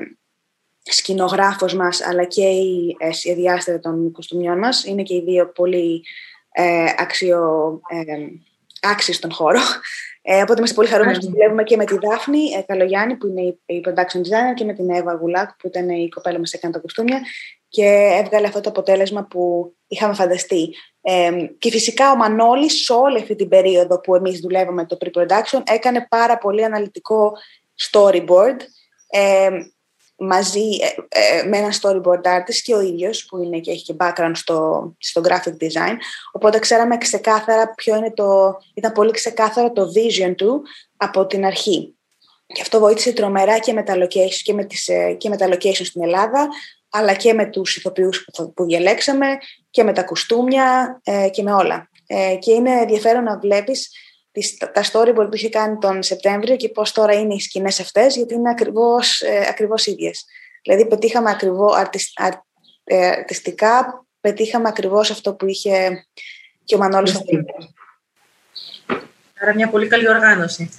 σκηνογράφος 0.83 1.73
μας 1.73 2.01
αλλά 2.01 2.23
και 2.23 2.45
η 2.45 2.95
ε, 2.99 3.11
σχεδιάστρια 3.11 3.79
των 3.79 4.11
κοστούμιών 4.11 4.57
μας. 4.57 4.83
Είναι 4.83 5.03
και 5.03 5.15
οι 5.15 5.21
δύο 5.21 5.51
πολύ 5.51 6.03
ε, 6.51 6.85
αξιο, 6.97 7.41
ε, 7.87 8.27
άξιοι 8.81 9.13
στον 9.13 9.33
χώρο. 9.33 9.59
Ε, 10.25 10.41
οπότε 10.41 10.53
είμαστε 10.57 10.75
πολύ 10.75 10.87
χαρούμενοι 10.87 11.17
που 11.17 11.29
δουλεύουμε 11.29 11.63
και 11.63 11.75
με 11.75 11.85
τη 11.85 11.97
Δάφνη 11.97 12.39
ε, 12.57 12.61
Καλογιάννη 12.61 13.15
που 13.15 13.27
είναι 13.27 13.41
η 13.65 13.83
production 13.85 14.17
designer 14.17 14.53
και 14.55 14.65
με 14.65 14.73
την 14.73 14.89
Εύα 14.89 15.13
Γουλάκ 15.13 15.49
που 15.57 15.67
ήταν 15.67 15.89
η 15.89 16.09
κοπέλα 16.09 16.39
μας 16.39 16.53
έκανε 16.53 16.73
τα 16.73 16.79
κοστούμια 16.79 17.21
και 17.67 18.19
έβγαλε 18.23 18.47
αυτό 18.47 18.61
το 18.61 18.69
αποτέλεσμα 18.69 19.23
που 19.23 19.73
είχαμε 19.87 20.13
φανταστεί. 20.13 20.75
Ε, 21.01 21.31
και 21.59 21.69
φυσικά 21.69 22.11
ο 22.11 22.15
Μανώλης 22.15 22.83
σε 22.83 22.93
όλη 22.93 23.17
αυτή 23.17 23.35
την 23.35 23.47
περίοδο 23.47 23.99
που 23.99 24.15
εμείς 24.15 24.39
δουλεύαμε 24.39 24.85
το 24.85 24.97
pre-production 25.01 25.61
έκανε 25.63 26.07
πάρα 26.09 26.37
πολύ 26.37 26.63
αναλυτικό 26.63 27.31
storyboard 27.91 28.57
ε, 29.09 29.49
μαζί 30.15 30.69
ε, 31.09 31.39
ε, 31.39 31.43
με 31.43 31.57
ένα 31.57 31.73
storyboard 31.81 32.21
artist 32.37 32.55
και 32.63 32.73
ο 32.73 32.81
ίδιος 32.81 33.25
που 33.25 33.37
είναι 33.37 33.59
και 33.59 33.71
έχει 33.71 33.83
και 33.83 33.95
background 33.99 34.31
στο, 34.33 34.91
στο 34.97 35.21
graphic 35.25 35.63
design 35.63 35.95
οπότε 36.31 36.59
ξέραμε 36.59 36.97
ξεκάθαρα 36.97 37.73
ποιο 37.73 37.95
είναι 37.95 38.11
το 38.13 38.57
ήταν 38.73 38.91
πολύ 38.91 39.11
ξεκάθαρο 39.11 39.71
το 39.71 39.91
vision 39.95 40.33
του 40.35 40.61
από 40.97 41.25
την 41.25 41.45
αρχή 41.45 41.95
και 42.45 42.61
αυτό 42.61 42.79
βοήθησε 42.79 43.13
τρομερά 43.13 43.59
και 43.59 43.73
με 43.73 43.83
τα 43.83 43.93
locations, 43.95 44.41
και 44.43 44.53
με 44.53 44.65
τις, 44.65 44.87
ε, 44.87 45.13
και 45.13 45.29
με 45.29 45.37
τα 45.37 45.47
locations 45.47 45.85
στην 45.85 46.03
Ελλάδα 46.03 46.47
αλλά 46.89 47.13
και 47.13 47.33
με 47.33 47.45
τους 47.45 47.75
ηθοποιούς 47.75 48.25
που, 48.25 48.53
που 48.53 48.65
διαλέξαμε 48.65 49.27
και 49.69 49.83
με 49.83 49.93
τα 49.93 50.03
κουστούμια 50.03 50.99
ε, 51.03 51.29
και 51.29 51.43
με 51.43 51.53
όλα. 51.53 51.89
Ε, 52.07 52.35
και 52.39 52.51
είναι 52.51 52.71
ενδιαφέρον 52.71 53.23
να 53.23 53.39
βλέπεις 53.39 53.79
τις, 53.79 53.89
τα 54.73 54.83
storyboard 54.91 55.27
που 55.29 55.35
είχε 55.35 55.49
κάνει 55.49 55.77
τον 55.77 56.03
Σεπτέμβριο 56.03 56.55
και 56.55 56.69
πώς 56.69 56.91
τώρα 56.91 57.13
είναι 57.13 57.33
οι 57.33 57.39
σκηνές 57.39 57.79
αυτές, 57.79 58.15
γιατί 58.15 58.33
είναι 58.33 58.49
ακριβώς, 58.49 59.21
ε, 59.21 59.45
ακριβώς 59.49 59.85
ίδιες. 59.85 60.25
Δηλαδή 60.63 60.87
πετύχαμε 60.87 61.29
ακριβώς 61.29 61.75
ε, 62.83 63.07
αρτιστικά, 63.07 64.05
πετύχαμε 64.21 64.67
ακριβώς 64.67 65.11
αυτό 65.11 65.33
που 65.33 65.45
είχε 65.45 66.05
και 66.63 66.75
ο 66.75 66.77
Μανώλης 66.77 67.23
Άρα 69.41 69.55
μια 69.55 69.69
πολύ 69.69 69.87
καλή 69.87 70.09
οργάνωση. 70.09 70.69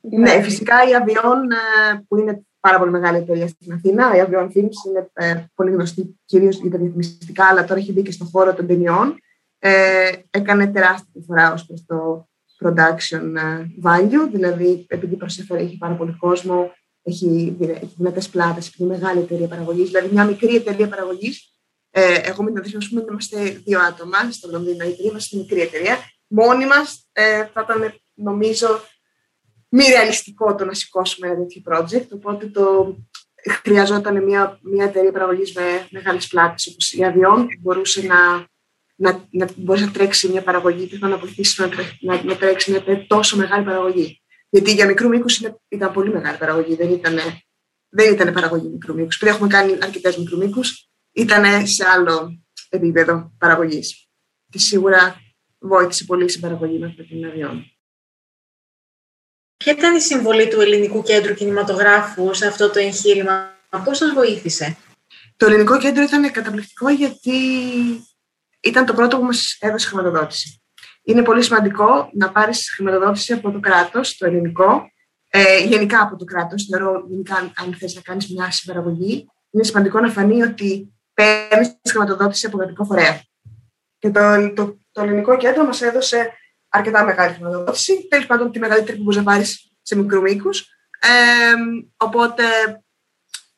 Ναι, 0.00 0.18
ναι 0.18 0.42
φυσικά 0.42 0.88
η 0.88 0.94
Αβιόν 0.94 1.50
ε, 1.50 2.04
που 2.08 2.16
είναι 2.16 2.42
πάρα 2.60 2.78
πολύ 2.78 2.90
μεγάλη 2.90 3.16
εταιρεία 3.16 3.48
στην 3.48 3.72
Αθήνα. 3.72 4.16
Η 4.16 4.24
Avion 4.26 4.46
Films 4.46 4.86
είναι 4.86 5.10
ε, 5.12 5.44
πολύ 5.54 5.70
γνωστή 5.70 6.20
κυρίως 6.24 6.56
για 6.56 6.70
τα 6.70 6.78
διαφημιστικά, 6.78 7.44
αλλά 7.44 7.64
τώρα 7.64 7.80
έχει 7.80 7.92
μπει 7.92 8.02
και 8.02 8.12
στον 8.12 8.28
χώρο 8.32 8.54
των 8.54 8.66
ταινιών. 8.66 9.18
Ε, 9.58 10.12
έκανε 10.30 10.66
τεράστια 10.66 11.08
διαφορά 11.12 11.52
ως 11.52 11.66
προς 11.66 11.84
το 11.86 12.28
production 12.64 13.34
ε, 13.36 13.66
value, 13.82 14.28
δηλαδή 14.32 14.84
επειδή 14.88 15.16
προσέφερε, 15.16 15.62
έχει 15.62 15.76
πάρα 15.78 15.94
πολύ 15.94 16.16
κόσμο, 16.18 16.72
έχει, 17.02 17.56
έχει 17.60 17.94
δυνατές 17.96 18.28
πλάτες, 18.28 18.66
επειδή 18.66 18.82
είναι 18.82 18.98
μεγάλη 18.98 19.18
εταιρεία 19.18 19.48
παραγωγής, 19.48 19.86
δηλαδή 19.86 20.08
μια 20.12 20.24
μικρή 20.24 20.54
εταιρεία 20.54 20.88
παραγωγής. 20.88 21.50
Ε, 21.90 22.14
εγώ 22.14 22.42
με 22.42 22.50
την 22.50 22.58
αδερφή 22.58 22.94
μου 22.94 23.04
είμαστε 23.08 23.60
δύο 23.64 23.80
άτομα 23.80 24.30
στο 24.30 24.48
Λονδίνο, 24.50 24.84
η 24.84 24.88
εταιρεία 24.88 25.12
μας 25.12 25.30
είναι 25.30 25.42
μικρή 25.42 25.60
εταιρεία. 25.60 25.96
Μόνοι 26.26 26.66
μας 26.66 27.08
ε, 27.12 27.44
θα 27.52 27.60
ήταν, 27.64 27.94
νομίζω, 28.14 28.80
μη 29.68 29.84
ρεαλιστικό 29.84 30.54
το 30.54 30.64
να 30.64 30.74
σηκώσουμε 30.74 31.26
ένα 31.26 31.36
τέτοιο 31.36 31.62
project. 31.66 32.06
Οπότε 32.10 32.46
το 32.46 32.96
χρειαζόταν 33.62 34.24
μια, 34.24 34.58
μια 34.62 34.84
εταιρεία 34.84 35.12
παραγωγής 35.12 35.52
με 35.54 35.86
μεγάλες 35.90 36.28
πλάτες 36.28 36.66
όπως 36.66 36.92
η 36.92 36.98
Avion 37.02 37.36
που 37.36 37.58
μπορούσε 37.60 38.02
να, 38.06 38.46
να, 39.02 39.28
να, 39.30 39.48
μπορούσε 39.56 39.84
να 39.84 39.90
τρέξεις 39.90 40.30
μια 40.30 40.42
παραγωγή 40.42 40.86
και 40.86 40.98
να 41.00 41.18
βοηθήσει 41.18 41.60
να, 41.60 41.68
να, 42.00 42.22
να 42.22 42.36
τρέξεις 42.36 42.72
μια 42.72 43.06
τόσο 43.06 43.36
μεγάλη 43.36 43.64
παραγωγή. 43.64 44.22
Γιατί 44.48 44.72
για 44.72 44.86
μικρού 44.86 45.08
μήκους 45.08 45.40
ήταν 45.68 45.92
πολύ 45.92 46.12
μεγάλη 46.12 46.38
παραγωγή, 46.38 46.74
δεν 46.74 46.90
ήταν, 46.90 47.18
δεν 47.88 48.12
ήταν 48.12 48.32
παραγωγή 48.32 48.68
μικρού 48.68 48.94
μήκους. 48.94 49.18
Πριν 49.18 49.32
έχουμε 49.32 49.48
κάνει 49.48 49.78
αρκετές 49.82 50.16
μικρού 50.16 50.36
μήκους, 50.36 50.88
ήταν 51.12 51.66
σε 51.66 51.84
άλλο 51.86 52.42
επίπεδο 52.68 53.32
παραγωγής. 53.38 54.08
Και 54.50 54.58
σίγουρα 54.58 55.20
βοήθησε 55.58 56.04
πολύ 56.04 56.28
στην 56.28 56.40
παραγωγή 56.40 56.78
μας 56.78 56.94
με 56.96 57.04
την 57.04 57.30
Avion. 57.30 57.62
Ποια 59.56 59.72
ήταν 59.72 59.96
η 59.96 60.00
συμβολή 60.00 60.48
του 60.48 60.60
Ελληνικού 60.60 61.02
Κέντρου 61.02 61.34
Κινηματογράφου 61.34 62.34
σε 62.34 62.46
αυτό 62.46 62.70
το 62.70 62.78
εγχείρημα, 62.78 63.54
πώς 63.84 63.96
σας 63.96 64.12
βοήθησε; 64.12 64.76
Το 65.36 65.46
Ελληνικό 65.46 65.78
Κέντρο 65.78 66.02
ήταν 66.02 66.30
καταπληκτικό 66.30 66.90
γιατί 66.90 67.32
ήταν 68.62 68.86
το 68.86 68.94
πρώτο 68.94 69.18
που 69.18 69.24
μας 69.24 69.56
έδωσε 69.60 69.88
χρηματοδότηση. 69.88 70.62
Είναι 71.02 71.22
πολύ 71.22 71.42
σημαντικό 71.42 72.10
να 72.12 72.32
πάρεις 72.32 72.72
χρηματοδότηση 72.74 73.32
από 73.32 73.50
το 73.50 73.60
κράτος, 73.60 74.16
το 74.16 74.26
ελληνικό, 74.26 74.90
ε, 75.28 75.58
γενικά 75.58 76.02
από 76.02 76.16
το 76.16 76.24
κράτος, 76.24 76.66
θεωρώ 76.70 77.04
γενικά 77.08 77.36
αν 77.36 77.74
θες 77.78 77.94
να 77.94 78.00
κάνεις 78.00 78.28
μια 78.28 78.50
συμπαραγωγή, 78.50 79.26
είναι 79.50 79.64
σημαντικό 79.64 80.00
να 80.00 80.10
φανεί 80.10 80.42
ότι 80.42 80.92
παίρνεις 81.14 81.76
χρηματοδότηση 81.88 82.46
από 82.46 82.56
κρατικό 82.56 82.84
φορέα. 82.84 83.22
Και 83.98 84.10
το, 84.10 84.52
το, 84.54 84.78
το 84.92 85.02
ελληνικό 85.02 85.36
κέντρο 85.36 85.64
μας 85.64 85.82
έδωσε 85.82 86.32
αρκετά 86.68 87.04
μεγάλη 87.04 87.34
χρηματοδότηση. 87.34 88.08
Τέλος 88.08 88.26
πάντων, 88.26 88.52
τη 88.52 88.58
μεγαλύτερη 88.58 88.96
που 88.96 89.02
μπορείς 89.02 89.18
να 89.18 89.24
πάρεις 89.24 89.72
σε 89.82 89.96
μικρού 89.96 90.20
μήκους. 90.20 90.60
Ε, 91.00 91.54
οπότε, 91.96 92.44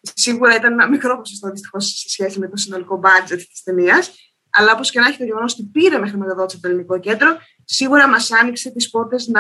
σίγουρα 0.00 0.56
ήταν 0.56 0.72
ένα 0.72 0.88
μικρό 0.88 1.16
ποσοστό 1.16 1.50
δυστυχώς 1.50 1.86
σε 1.86 2.08
σχέση 2.08 2.38
με 2.38 2.48
το 2.48 2.56
συνολικό 2.56 3.00
budget 3.04 3.42
της 3.50 3.62
ταινίας. 3.64 4.33
Αλλά 4.56 4.72
όπως 4.72 4.90
και 4.90 5.00
να 5.00 5.06
έχει 5.06 5.18
το 5.18 5.24
γεγονός 5.24 5.52
ότι 5.52 5.62
πήραμε 5.72 6.08
χρηματοδότηση 6.08 6.56
από 6.56 6.66
το 6.66 6.72
ελληνικό 6.72 6.98
κέντρο, 7.00 7.36
σίγουρα 7.64 8.08
μας 8.08 8.30
άνοιξε 8.32 8.70
τις 8.70 8.90
πόρτες 8.90 9.30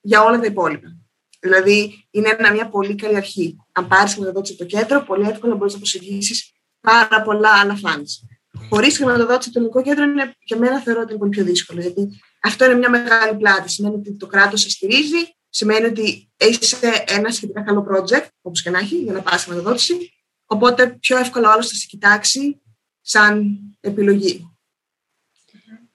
για 0.00 0.22
όλα 0.22 0.40
τα 0.40 0.46
υπόλοιπα. 0.46 0.96
Δηλαδή, 1.40 2.08
είναι 2.10 2.36
ένα, 2.38 2.52
μια 2.52 2.68
πολύ 2.68 2.94
καλή 2.94 3.16
αρχή. 3.16 3.56
Αν 3.72 3.88
πάρεις 3.88 4.12
χρηματοδότηση 4.12 4.52
από 4.52 4.62
το 4.62 4.76
κέντρο, 4.76 5.02
πολύ 5.02 5.28
εύκολα 5.28 5.54
μπορείς 5.54 5.72
να 5.72 5.78
προσεγγίσεις 5.78 6.52
πάρα 6.80 7.22
πολλά 7.22 7.48
άλλα 7.48 7.78
fans. 7.82 8.28
Χωρίς 8.68 8.96
χρηματοδότηση 8.96 9.48
από 9.48 9.52
το 9.52 9.58
ελληνικό 9.58 9.82
κέντρο, 9.82 10.04
είναι, 10.04 10.34
για 10.40 10.56
μένα 10.58 10.80
θεωρώ 10.80 11.00
ότι 11.00 11.10
είναι 11.10 11.18
πολύ 11.18 11.30
πιο 11.30 11.44
δύσκολο. 11.44 11.80
Γιατί 11.80 12.20
αυτό 12.42 12.64
είναι 12.64 12.74
μια 12.74 12.90
μεγάλη 12.90 13.36
πλάτη. 13.36 13.70
Σημαίνει 13.70 13.94
ότι 13.94 14.16
το 14.16 14.26
κράτος 14.26 14.60
σε 14.60 14.70
στηρίζει, 14.70 15.36
σημαίνει 15.48 15.86
ότι 15.86 16.30
έχει 16.36 16.58
ένα 17.06 17.30
σχετικά 17.30 17.62
καλό 17.62 17.86
project, 17.90 18.26
όπως 18.42 18.62
και 18.62 18.70
να 18.70 18.78
έχει, 18.78 18.96
για 18.96 19.12
να 19.12 19.20
πας 19.20 19.44
χρηματοδότηση. 19.44 20.12
Οπότε 20.46 20.96
πιο 21.00 21.18
εύκολα 21.18 21.52
όλο 21.52 21.62
θα 21.62 21.74
σε 21.74 21.86
κοιτάξει 21.86 22.60
σαν 23.08 23.58
επιλογή. 23.80 24.52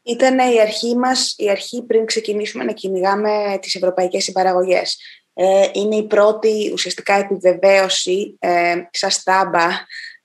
Ήταν 0.02 0.38
η 0.38 0.62
αρχή 0.62 0.98
μας, 0.98 1.34
η 1.38 1.50
αρχή 1.50 1.84
πριν 1.84 2.06
ξεκινήσουμε 2.06 2.64
να 2.64 2.74
κυνηγάμε 2.74 3.58
τις 3.62 3.76
ευρωπαϊκές 3.76 4.24
συμπαραγωγές. 4.24 4.98
Ε, 5.34 5.70
είναι 5.74 5.96
η 5.96 6.08
πρώτη 6.08 6.70
ουσιαστικά 6.74 7.14
επιβεβαίωση, 7.14 8.36
ε, 8.40 8.76
σαν 8.92 9.12
στάμπα, 9.12 9.68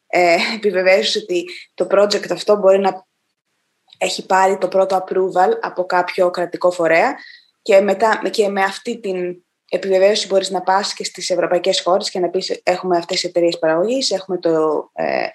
ε, 0.06 0.36
επιβεβαίωση 0.54 1.18
ότι 1.18 1.44
το 1.74 1.86
project 1.90 2.30
αυτό 2.30 2.56
μπορεί 2.56 2.78
να 2.78 3.06
έχει 3.98 4.26
πάρει 4.26 4.58
το 4.58 4.68
πρώτο 4.68 5.04
approval 5.04 5.50
από 5.60 5.84
κάποιο 5.84 6.30
κρατικό 6.30 6.70
φορέα 6.70 7.16
και, 7.62 7.80
μετά, 7.80 8.20
και 8.30 8.48
με 8.48 8.62
αυτή 8.62 9.00
την 9.00 9.42
επιβεβαίωση 9.68 10.26
μπορείς 10.26 10.50
να 10.50 10.60
πας 10.60 10.94
και 10.94 11.04
στις 11.04 11.30
ευρωπαϊκές 11.30 11.80
χώρες 11.80 12.10
και 12.10 12.18
να 12.18 12.28
πεις 12.28 12.60
έχουμε 12.62 12.96
αυτές 12.96 13.20
τις 13.20 13.28
εταιρείες 13.28 13.58
παραγωγής, 13.58 14.10
έχουμε 14.10 14.38
το, 14.38 14.90
ε, 14.92 15.26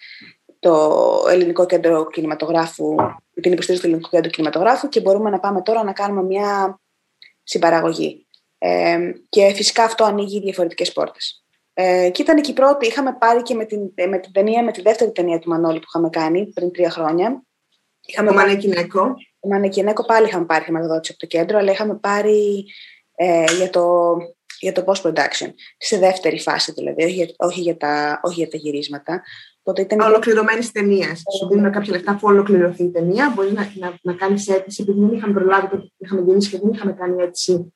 το 0.63 1.23
Ελληνικό 1.29 1.65
Κέντρο 1.65 2.07
Κινηματογράφου, 2.07 2.95
την 3.41 3.51
υποστήριξη 3.51 3.79
του 3.79 3.85
Ελληνικού 3.85 4.09
Κέντρου 4.09 4.29
Κινηματογράφου 4.29 4.89
και 4.89 5.01
μπορούμε 5.01 5.29
να 5.29 5.39
πάμε 5.39 5.61
τώρα 5.61 5.83
να 5.83 5.93
κάνουμε 5.93 6.23
μια 6.23 6.79
συμπαραγωγή. 7.43 8.27
Ε, 8.57 8.99
και 9.29 9.53
φυσικά 9.53 9.83
αυτό 9.83 10.03
ανοίγει 10.03 10.39
διαφορετικές 10.39 10.91
πόρτες. 10.91 11.43
Ε, 11.73 12.09
και 12.09 12.21
ήταν 12.21 12.41
και 12.41 12.51
η 12.51 12.53
πρώτη, 12.53 12.87
είχαμε 12.87 13.15
πάρει 13.19 13.41
και 13.41 13.53
με 13.53 13.65
την, 13.65 13.79
με 14.09 14.19
την 14.19 14.31
ταινία, 14.31 14.63
με 14.63 14.71
τη 14.71 14.81
δεύτερη 14.81 15.11
ταινία 15.11 15.39
του 15.39 15.49
Μανώλη 15.49 15.79
που 15.79 15.85
είχαμε 15.87 16.09
κάνει 16.09 16.45
πριν 16.45 16.71
τρία 16.71 16.89
χρόνια, 16.89 17.43
Είχαμε 18.05 18.29
το 18.29 18.35
Μανεκινέκο. 18.35 19.13
Το 19.39 19.47
Μανεκινέκο 19.47 20.05
πάλι 20.05 20.27
είχαμε 20.27 20.45
πάρει 20.45 20.63
χρηματοδότηση 20.63 21.11
από 21.11 21.19
το 21.19 21.37
κέντρο, 21.37 21.57
αλλά 21.57 21.71
είχαμε 21.71 21.95
πάρει 21.95 22.65
ε, 23.15 23.43
για 23.57 23.69
το, 23.69 24.15
για 24.59 24.71
το 24.71 24.83
post-production. 24.85 25.53
Σε 25.77 25.97
δεύτερη 25.97 26.39
φάση 26.39 26.71
δηλαδή, 26.71 27.03
όχι 27.03 27.13
για, 27.13 27.27
όχι 27.37 27.61
για, 27.61 27.77
τα, 27.77 28.19
όχι 28.23 28.33
για 28.33 28.49
τα 28.49 28.57
γυρίσματα. 28.57 29.23
Οπότε 29.65 29.81
ήταν 29.81 29.99
Ολοκληρωμένη 29.99 30.65
ταινία. 30.65 31.15
Σου 31.15 31.47
δίνουμε 31.49 31.69
κάποια 31.69 31.91
λεφτά 31.91 32.15
που 32.15 32.27
ολοκληρωθεί 32.27 32.83
η 32.83 32.91
ταινία. 32.91 33.31
Μπορείς 33.35 33.51
να, 33.51 33.71
να, 33.75 33.97
να 34.01 34.13
κάνεις 34.13 34.47
αίτηση, 34.47 34.81
επειδή 34.81 34.99
δεν 34.99 35.13
είχαμε 35.13 35.33
προλάβει 35.33 35.67
το 35.67 35.87
είχαμε 35.97 36.21
γυρίσει 36.21 36.49
και 36.49 36.59
δεν 36.59 36.71
είχαμε 36.73 36.93
κάνει 36.93 37.21
αίτηση. 37.21 37.73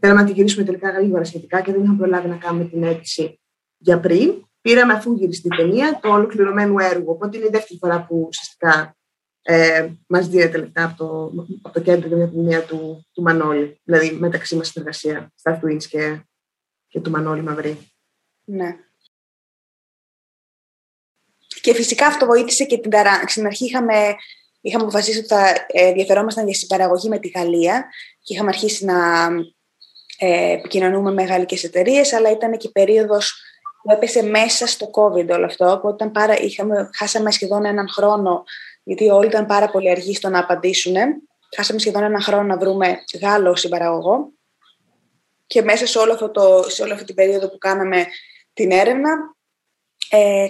Θέλαμε 0.00 0.20
να 0.20 0.26
τη 0.26 0.32
γυρίσουμε 0.32 0.64
τελικά 0.64 0.90
γρήγορα 0.90 1.24
σχετικά 1.24 1.60
και 1.60 1.72
δεν 1.72 1.82
είχαμε 1.82 1.98
προλάβει 1.98 2.28
να 2.28 2.36
κάνουμε 2.36 2.64
την 2.64 2.82
αίτηση 2.82 3.40
για 3.78 4.00
πριν. 4.00 4.44
Πήραμε 4.60 4.92
αφού 4.92 5.12
γυρίσει 5.12 5.40
την 5.40 5.56
ταινία 5.56 5.98
το 6.02 6.12
ολοκληρωμένο 6.12 6.74
έργο. 6.78 7.12
Οπότε 7.12 7.36
είναι 7.36 7.46
η 7.46 7.50
δεύτερη 7.50 7.78
φορά 7.78 8.06
που 8.06 8.26
ουσιαστικά 8.28 8.96
ε, 9.42 9.88
μας 10.06 10.28
δίνεται 10.28 10.58
λεφτά 10.58 10.84
από 10.84 10.96
το, 10.96 11.32
από 11.62 11.74
το 11.74 11.80
κέντρο 11.80 12.16
για 12.16 12.28
την 12.28 12.36
ταινία 12.36 12.64
του, 12.64 13.06
του 13.12 13.22
Μανώλη. 13.22 13.80
Δηλαδή 13.84 14.10
μεταξύ 14.12 14.56
μας 14.56 14.68
συνεργασία, 14.68 15.32
στα 15.34 15.60
Twins 15.62 15.84
και, 15.84 16.20
και 16.86 17.00
του 17.00 17.10
Μανώλη 17.10 17.42
Μαυρή. 17.42 17.78
Ναι. 18.44 18.76
Και 21.66 21.74
φυσικά 21.74 22.06
αυτό 22.06 22.26
βοήθησε 22.26 22.64
και 22.64 22.78
την 22.78 22.90
ταρά. 22.90 23.22
Στην 23.26 23.46
αρχή 23.46 23.64
είχαμε, 23.64 24.14
είχαμε 24.60 24.82
αποφασίσει 24.82 25.18
ότι 25.18 25.26
θα 25.26 25.48
ε, 25.66 25.86
ενδιαφερόμασταν 25.86 26.44
για 26.44 26.54
συμπαραγωγή 26.54 27.08
με 27.08 27.18
τη 27.18 27.28
Γαλλία 27.28 27.88
και 28.22 28.34
είχαμε 28.34 28.48
αρχίσει 28.48 28.84
να 28.84 29.26
ε, 30.18 30.52
επικοινωνούμε 30.52 31.12
με 31.12 31.22
γαλλικές 31.22 31.64
εταιρείες, 31.64 32.12
αλλά 32.12 32.30
ήταν 32.30 32.56
και 32.56 32.68
περίοδος 32.68 33.42
που 33.82 33.92
έπεσε 33.92 34.22
μέσα 34.22 34.66
στο 34.66 34.90
COVID 34.92 35.28
όλο 35.28 35.44
αυτό, 35.44 35.72
οπότε 35.72 36.06
πάρα, 36.06 36.38
είχαμε, 36.38 36.90
χάσαμε 36.94 37.30
σχεδόν 37.30 37.64
έναν 37.64 37.88
χρόνο 37.88 38.44
γιατί 38.82 39.08
όλοι 39.08 39.26
ήταν 39.26 39.46
πάρα 39.46 39.70
πολύ 39.70 39.90
αργοί 39.90 40.14
στο 40.14 40.28
να 40.28 40.38
απαντήσουν. 40.38 40.94
Χάσαμε 41.56 41.78
σχεδόν 41.78 42.02
ένα 42.02 42.20
χρόνο 42.20 42.42
να 42.42 42.58
βρούμε 42.58 42.98
Γάλλο 43.20 43.56
συμπαραγωγό. 43.56 44.32
Και 45.46 45.62
μέσα 45.62 45.86
σε, 45.86 45.98
όλο 45.98 46.12
αυτό 46.12 46.30
το, 46.30 46.64
σε 46.68 46.82
όλη 46.82 46.92
αυτή 46.92 47.04
την 47.04 47.14
περίοδο 47.14 47.48
που 47.48 47.58
κάναμε 47.58 48.06
την 48.52 48.70
έρευνα, 48.70 49.10
ε, 50.10 50.48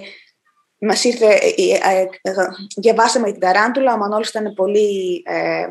μας 0.79 1.03
ήρθε, 1.03 1.25
ε, 1.25 1.53
ε, 1.91 2.07
ε, 2.21 2.31
διαβάσαμε 2.75 3.31
την 3.31 3.39
Ταράντουλα, 3.39 3.93
ο 3.93 3.97
Μανώλης 3.97 4.29
ήταν 4.29 4.53
πολύ, 4.53 5.23
ε, 5.25 5.67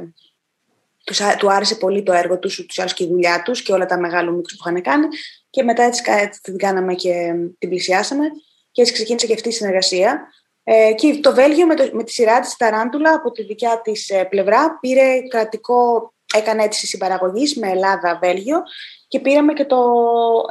τους, 1.04 1.20
του 1.38 1.52
άρεσε 1.52 1.74
πολύ 1.74 2.02
το 2.02 2.12
έργο 2.12 2.38
τους, 2.38 2.66
τους 2.66 2.78
άρεσε 2.78 2.94
και 2.94 3.04
η 3.04 3.08
δουλειά 3.08 3.42
τους 3.42 3.62
και 3.62 3.72
όλα 3.72 3.86
τα 3.86 3.98
μεγάλα 3.98 4.30
μίξ 4.30 4.56
που 4.56 4.68
είχαν 4.68 4.82
κάνει 4.82 5.06
και 5.50 5.62
μετά 5.62 5.82
έτσι 5.82 6.02
την 6.42 6.58
κάναμε 6.58 6.94
και 6.94 7.34
την 7.58 7.68
πλησιάσαμε 7.68 8.24
και 8.72 8.80
έτσι 8.80 8.94
ξεκίνησε 8.94 9.26
και 9.26 9.32
αυτή 9.32 9.48
η 9.48 9.52
συνεργασία. 9.52 10.28
Ε, 10.64 10.92
και 10.92 11.18
το 11.20 11.34
Βέλγιο 11.34 11.66
με, 11.66 11.74
το, 11.74 11.90
με 11.92 12.04
τη 12.04 12.12
σειρά 12.12 12.40
της 12.40 12.56
Ταράντουλα 12.56 13.14
από 13.14 13.30
τη 13.30 13.42
δικιά 13.42 13.80
της 13.80 14.08
ε, 14.08 14.24
πλευρά 14.24 14.78
πήρε 14.80 15.20
κρατικό, 15.28 16.12
έκανε 16.34 16.62
έτσι 16.62 16.86
συμπαραγωγής 16.86 17.56
με 17.56 17.68
Ελλάδα-Βέλγιο 17.68 18.62
και 19.08 19.20
πήραμε 19.20 19.52
και 19.52 19.64
το, 19.64 19.78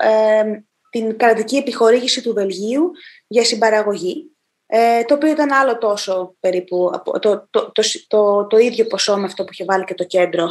ε, 0.01 0.43
την 0.89 1.17
κρατική 1.17 1.55
επιχορήγηση 1.55 2.21
του 2.21 2.33
Βελγίου 2.33 2.91
για 3.27 3.43
συμπαραγωγή, 3.43 4.34
ε, 4.67 5.03
το 5.03 5.13
οποίο 5.13 5.29
ήταν 5.29 5.51
άλλο 5.51 5.77
τόσο 5.77 6.35
περίπου, 6.39 6.91
το, 7.03 7.19
το, 7.19 7.47
το, 7.51 7.71
το, 8.07 8.47
το 8.47 8.57
ίδιο 8.57 8.85
ποσό 8.85 9.17
με 9.17 9.25
αυτό 9.25 9.43
που 9.43 9.49
είχε 9.51 9.65
βάλει 9.65 9.83
και 9.83 9.93
το 9.93 10.03
κέντρο 10.03 10.49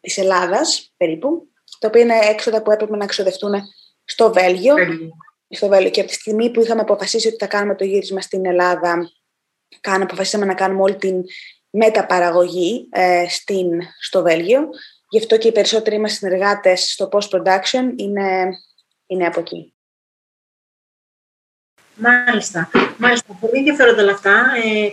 της 0.00 0.18
Ελλάδας 0.18 0.92
περίπου, 0.96 1.48
το 1.78 1.86
οποίο 1.86 2.00
είναι 2.00 2.18
έξοδα 2.18 2.62
που 2.62 2.70
έπρεπε 2.70 2.96
να 2.96 3.04
εξοδευτούν 3.04 3.54
στο 4.04 4.32
Βέλγιο. 4.32 4.74
Στο 5.48 5.68
Βέλγιο. 5.68 5.90
Και 5.90 6.00
από 6.00 6.08
τη 6.08 6.14
στιγμή 6.14 6.50
που 6.50 6.60
είχαμε 6.60 6.80
αποφασίσει 6.80 7.28
ότι 7.28 7.36
θα 7.36 7.46
κάνουμε 7.46 7.74
το 7.74 7.84
γύρισμα 7.84 8.20
στην 8.20 8.46
Ελλάδα, 8.46 9.10
κάναμε, 9.80 10.04
αποφασίσαμε 10.04 10.44
να 10.44 10.54
κάνουμε 10.54 10.82
όλη 10.82 10.96
την 10.96 11.22
μεταπαραγωγή 11.70 12.88
ε, 12.90 13.28
στην, 13.28 13.68
στο 14.00 14.22
Βέλγιο. 14.22 14.68
Γι' 15.08 15.18
αυτό 15.18 15.38
και 15.38 15.48
οι 15.48 15.52
περισσότεροι 15.52 15.98
μας 15.98 16.12
συνεργάτες 16.12 16.92
στο 16.92 17.08
post-production 17.12 17.92
είναι, 17.96 18.48
είναι 19.06 19.26
από 19.26 19.40
εκεί. 19.40 19.73
Μάλιστα. 21.96 22.70
Μάλιστα. 22.98 23.36
Πολύ 23.40 23.58
ενδιαφέροντα 23.58 24.02
όλα 24.02 24.12
αυτά. 24.12 24.52
Ε, 24.64 24.92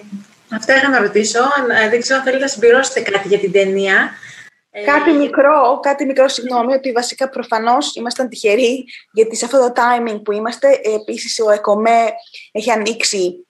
αυτά 0.56 0.76
είχα 0.76 0.90
να 0.90 1.00
ρωτήσω. 1.00 1.40
Ε, 1.84 1.90
δεν 1.90 2.02
ξέρω 2.02 2.18
αν 2.20 2.26
θέλετε 2.26 2.44
να 2.44 2.50
συμπληρώσετε 2.50 3.02
κάτι 3.02 3.28
για 3.28 3.40
την 3.40 3.52
ταινία. 3.52 4.12
Ε, 4.74 4.84
κάτι 4.84 5.12
μικρό, 5.12 5.80
κάτι 5.82 6.06
μικρό, 6.06 6.28
συγγνώμη, 6.28 6.74
ότι 6.74 6.92
βασικά 6.92 7.30
προφανώς 7.30 7.96
ήμασταν 7.96 8.30
τυχεροί, 8.30 8.86
γιατί 9.14 9.36
σε 9.36 9.46
αυτό 9.46 9.58
το 9.60 9.74
timing 9.76 10.22
που 10.24 10.32
είμαστε, 10.32 10.68
επίσης 10.96 11.40
ο 11.40 11.52
ΕΚΟΜΕ 11.52 12.14
έχει 12.52 12.72
ανοίξει 12.72 13.48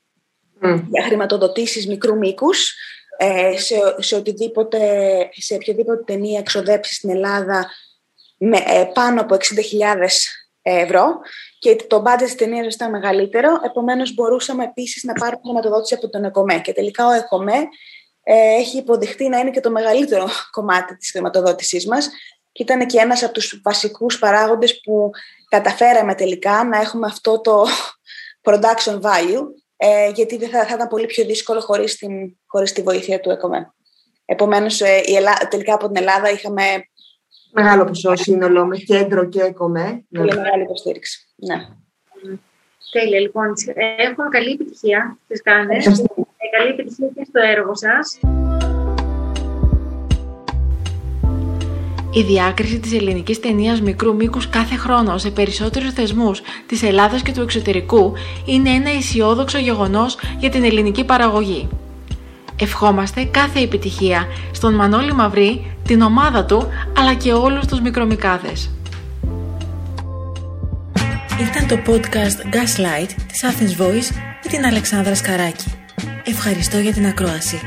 mm. 0.64 0.84
για 0.90 1.04
χρηματοδοτήσεις 1.04 1.88
μικρού 1.88 2.18
μήκους, 2.18 2.74
ε, 3.18 3.58
σε, 3.58 3.76
σε, 3.98 4.16
οτιδήποτε, 4.16 4.80
σε 5.32 5.54
οποιοδήποτε 5.54 6.04
ταινία 6.04 6.40
εξοδέψει 6.40 6.94
στην 6.94 7.10
Ελλάδα 7.10 7.70
με 8.38 8.58
ε, 8.58 8.86
πάνω 8.94 9.22
από 9.22 9.36
60.000 9.36 9.40
ευρώ 10.62 11.20
και 11.62 11.76
το 11.76 12.04
budget 12.06 12.24
της 12.24 12.36
ταινίας 12.36 12.74
ήταν 12.74 12.90
μεγαλύτερο, 12.90 13.50
επομένως 13.66 14.14
μπορούσαμε 14.14 14.64
επίσης 14.64 15.04
να 15.04 15.14
πάρουμε 15.14 15.42
χρηματοδότηση 15.44 15.94
από 15.94 16.10
τον 16.10 16.24
ΕΚΟΜΕ 16.24 16.60
και 16.60 16.74
τελικά 16.74 17.08
ο 17.08 17.12
ΕΚΟΜΕ 17.12 17.68
ε, 18.24 18.34
έχει 18.34 18.78
υποδειχτεί 18.78 19.30
να 19.30 19.40
είναι 19.40 19.50
και 19.50 19.60
το 19.60 19.72
μεγαλύτερο 19.72 20.28
κομμάτι 20.56 20.98
της 20.98 21.12
χρηματοδότησής 21.12 21.88
μας 21.88 22.10
και 22.52 22.64
ήταν 22.64 22.88
και 22.88 23.00
ένας 23.00 23.24
από 23.24 23.34
τους 23.34 23.62
βασικούς 23.64 24.20
παράγοντες 24.20 24.82
που 24.82 25.10
καταφέραμε 25.50 26.16
τελικά 26.16 26.64
να 26.64 26.80
έχουμε 26.80 27.08
αυτό 27.08 27.42
το 27.42 27.66
production 28.46 29.02
value 29.02 29.44
ε, 29.78 30.10
γιατί 30.10 30.38
δεν 30.38 30.50
θα, 30.50 30.66
θα, 30.66 30.74
ήταν 30.74 30.88
πολύ 30.88 31.06
πιο 31.06 31.26
δύσκολο 31.26 31.60
χωρίς, 31.60 31.98
την, 31.98 32.38
χωρίς 32.46 32.74
τη 32.74 32.82
βοήθεια 32.82 33.20
του 33.20 33.30
ΕΚΟΜΕ. 33.30 33.74
Επομένως, 34.26 34.82
ε, 34.82 34.98
η 34.98 35.18
τελικά 35.50 35.74
από 35.74 35.88
την 35.88 35.96
Ελλάδα 35.98 36.30
είχαμε... 36.30 36.64
Μεγάλο 37.54 37.86
ποσό 37.86 38.16
σύνολο 38.16 38.66
με 38.66 38.78
κέντρο 38.78 39.26
και 39.26 39.42
ΕΚΟΜΕ. 39.42 40.06
Πολύ 40.10 40.34
ναι. 40.34 40.42
μεγάλη 40.42 40.64
υποστήριξη. 40.64 41.28
Ναι. 41.36 41.56
Τέλεια, 42.92 43.20
λοιπόν. 43.20 43.54
Έχουμε 43.98 44.28
καλή 44.30 44.52
επιτυχία 44.52 45.18
στις 45.26 45.42
κάνες 45.42 45.86
καλή 46.58 46.70
επιτυχία 46.70 47.08
και 47.16 47.24
στο 47.24 47.40
έργο 47.40 47.76
σας. 47.76 48.20
Η 52.14 52.22
διάκριση 52.22 52.80
της 52.80 52.94
ελληνικής 52.94 53.40
ταινίας 53.40 53.82
μικρού 53.82 54.16
μήκους 54.16 54.50
κάθε 54.50 54.76
χρόνο 54.76 55.18
σε 55.18 55.32
περισσότερους 55.32 55.94
θεσμούς 55.94 56.42
της 56.66 56.84
Ελλάδας 56.84 57.22
και 57.22 57.32
του 57.32 57.42
εξωτερικού 57.42 58.14
είναι 58.46 58.70
ένα 58.70 58.90
αισιόδοξο 58.90 59.58
γεγονός 59.58 60.18
για 60.40 60.50
την 60.50 60.64
ελληνική 60.64 61.06
παραγωγή. 61.06 61.70
Ευχόμαστε 62.62 63.24
κάθε 63.24 63.60
επιτυχία 63.60 64.28
στον 64.52 64.76
Μανώλη 64.76 65.14
Μαυρή, 65.14 65.76
την 65.84 66.02
ομάδα 66.02 66.46
του, 66.46 66.68
αλλά 66.98 67.14
και 67.14 67.34
όλους 67.34 67.66
τους 67.66 67.82
μικρομικάδες. 67.82 68.72
Ήταν 71.40 71.68
το 71.68 71.92
podcast 71.92 72.56
Gaslight 72.56 73.10
της 73.28 73.44
Athens 73.44 73.82
Voice 73.82 74.16
με 74.44 74.50
την 74.50 74.66
Αλεξάνδρα 74.66 75.16
Σκαράκη. 75.16 75.66
Ευχαριστώ 76.24 76.78
για 76.78 76.94
την 76.94 77.06
ακρόαση. 77.06 77.60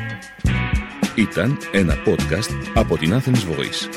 Ήταν 1.15 1.57
ένα 1.71 1.93
podcast 2.05 2.49
από 2.73 2.97
την 2.97 3.13
Athens 3.13 3.53
Voice. 3.53 3.89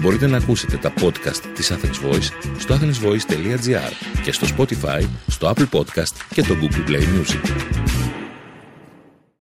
Μπορείτε 0.00 0.26
να 0.26 0.36
ακούσετε 0.36 0.76
τα 0.76 0.92
podcast 1.00 1.42
της 1.54 1.72
Athens 1.72 2.08
Voice 2.08 2.28
στο 2.58 2.74
athensvoice.gr 2.74 3.92
και 4.22 4.32
στο 4.32 4.46
Spotify, 4.56 5.02
στο 5.26 5.52
Apple 5.56 5.78
Podcast 5.78 6.14
και 6.34 6.42
το 6.42 6.56
Google 6.60 6.90
Play 6.90 7.02
Music. 7.02 7.97